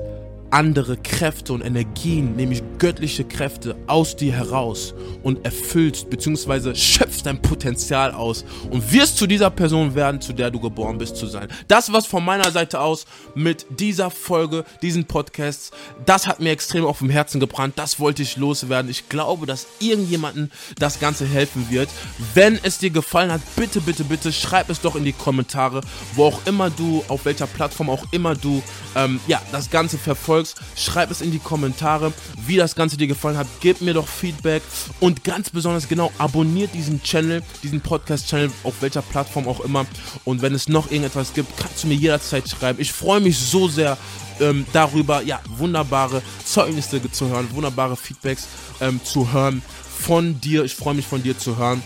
andere 0.53 0.99
Kräfte 0.99 1.55
und 1.55 1.63
Energien, 1.63 2.37
nämlich 2.37 2.63
göttliche 2.79 3.25
Kräfte 3.25 3.75
aus 3.87 4.17
dir 4.17 4.33
heraus 4.33 4.95
und 5.23 5.45
erfüllst 5.45 6.11
bzw. 6.11 6.75
schöpfst 6.75 7.23
dein 7.25 7.41
Potenzial 7.41 8.13
aus 8.13 8.45
und 8.71 8.93
wirst 8.93 9.17
zu 9.17 9.27
dieser 9.27 9.51
Person 9.51 9.95
werden, 9.95 10.21
zu 10.21 10.35
der 10.35 10.51
du 10.51 10.61
geboren 10.61 10.99
bist 10.99 11.17
zu 11.17 11.27
sein. 11.27 11.49
Das 11.69 11.93
was 11.93 12.07
von 12.07 12.25
meiner 12.25 12.51
Seite 12.51 12.81
aus 12.81 13.07
mit 13.35 13.65
dieser 13.71 14.11
Folge, 14.11 14.65
diesen 14.83 15.07
Podcasts, 15.07 15.71
das 16.05 16.27
hat 16.27 16.41
mir 16.41 16.51
extrem 16.51 16.85
auf 16.85 16.99
dem 16.99 17.09
Herzen 17.11 17.41
gebrannt, 17.41 17.75
das 17.77 17.99
wollte 17.99 18.23
ich 18.23 18.37
loswerden. 18.37 18.91
Ich 18.91 19.09
glaube, 19.09 19.47
dass 19.47 19.67
irgendjemandem 19.81 20.51
das 20.79 21.01
Ganze 21.01 21.25
helfen 21.27 21.67
wird. 21.71 21.89
Wenn 22.35 22.59
es 22.63 22.77
dir 22.79 22.91
gefallen 22.91 23.33
hat, 23.33 23.41
bitte, 23.57 23.81
bitte, 23.81 24.05
bitte 24.05 24.33
schreib 24.33 24.69
es 24.69 24.83
doch 24.83 24.97
in 24.97 25.05
die 25.05 25.15
Kommentare, 25.15 25.81
wo 26.15 26.25
auch 26.25 26.41
immer 26.45 26.69
du, 26.69 27.03
auf 27.09 27.25
welcher 27.25 27.47
Plattform 27.47 27.89
auch 27.89 28.05
immer 28.11 28.35
du 28.35 28.63
ähm, 28.95 29.19
ja, 29.27 29.41
das 29.51 29.71
Ganze 29.71 29.97
verfolgst 29.97 30.42
folgst, 30.43 30.61
schreib 30.77 31.11
es 31.11 31.21
in 31.21 31.31
die 31.31 31.39
Kommentare, 31.39 32.13
wie 32.47 32.57
das 32.57 32.75
Ganze 32.75 32.97
dir 32.97 33.07
gefallen 33.07 33.37
hat. 33.37 33.47
Gib 33.61 33.81
mir 33.81 33.95
doch 33.95 34.09
Feedback 34.09 34.63
und 35.01 35.25
ganz 35.25 35.51
besonders 35.51 35.89
genau, 35.89 36.13
abonniert 36.19 36.75
diesen 36.75 37.03
Channel, 37.03 37.43
diesen 37.63 37.81
Podcast-Channel, 37.81 38.51
auf 38.65 38.75
welcher 38.81 39.03
Plattform 39.03 39.47
auch 39.49 39.61
immer. 39.61 39.87
Und 40.25 40.43
wenn 40.43 40.55
es 40.55 40.69
noch 40.69 40.91
irgendetwas 40.91 41.33
gibt, 41.33 41.57
kannst 41.57 41.85
du 41.85 41.89
mir 41.89 41.95
jederzeit 41.95 42.49
schreiben. 42.49 42.81
Ich 42.81 42.93
freue 42.93 43.21
mich 43.21 43.39
so 43.39 43.69
sehr 43.69 43.97
ähm, 44.41 44.67
darüber, 44.73 45.23
ja, 45.23 45.41
wunderbare 45.49 46.23
Zeugnisse 46.45 47.01
zu 47.11 47.29
hören, 47.29 47.49
wunderbare 47.53 47.97
Feedbacks 47.97 48.49
ähm, 48.81 49.01
zu 49.05 49.33
hören 49.33 49.63
von 50.01 50.41
dir. 50.41 50.65
Ich 50.65 50.75
freue 50.75 50.95
mich 50.95 51.07
von 51.07 51.23
dir 51.23 51.39
zu 51.39 51.57
hören. 51.57 51.83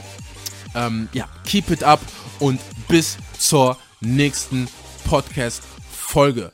Ähm, 0.75 1.09
ja, 1.12 1.27
keep 1.45 1.71
it 1.71 1.83
up 1.83 2.01
und 2.38 2.61
bis 2.88 3.16
zur 3.38 3.79
nächsten 4.01 4.69
Podcast-Folge. 5.05 6.53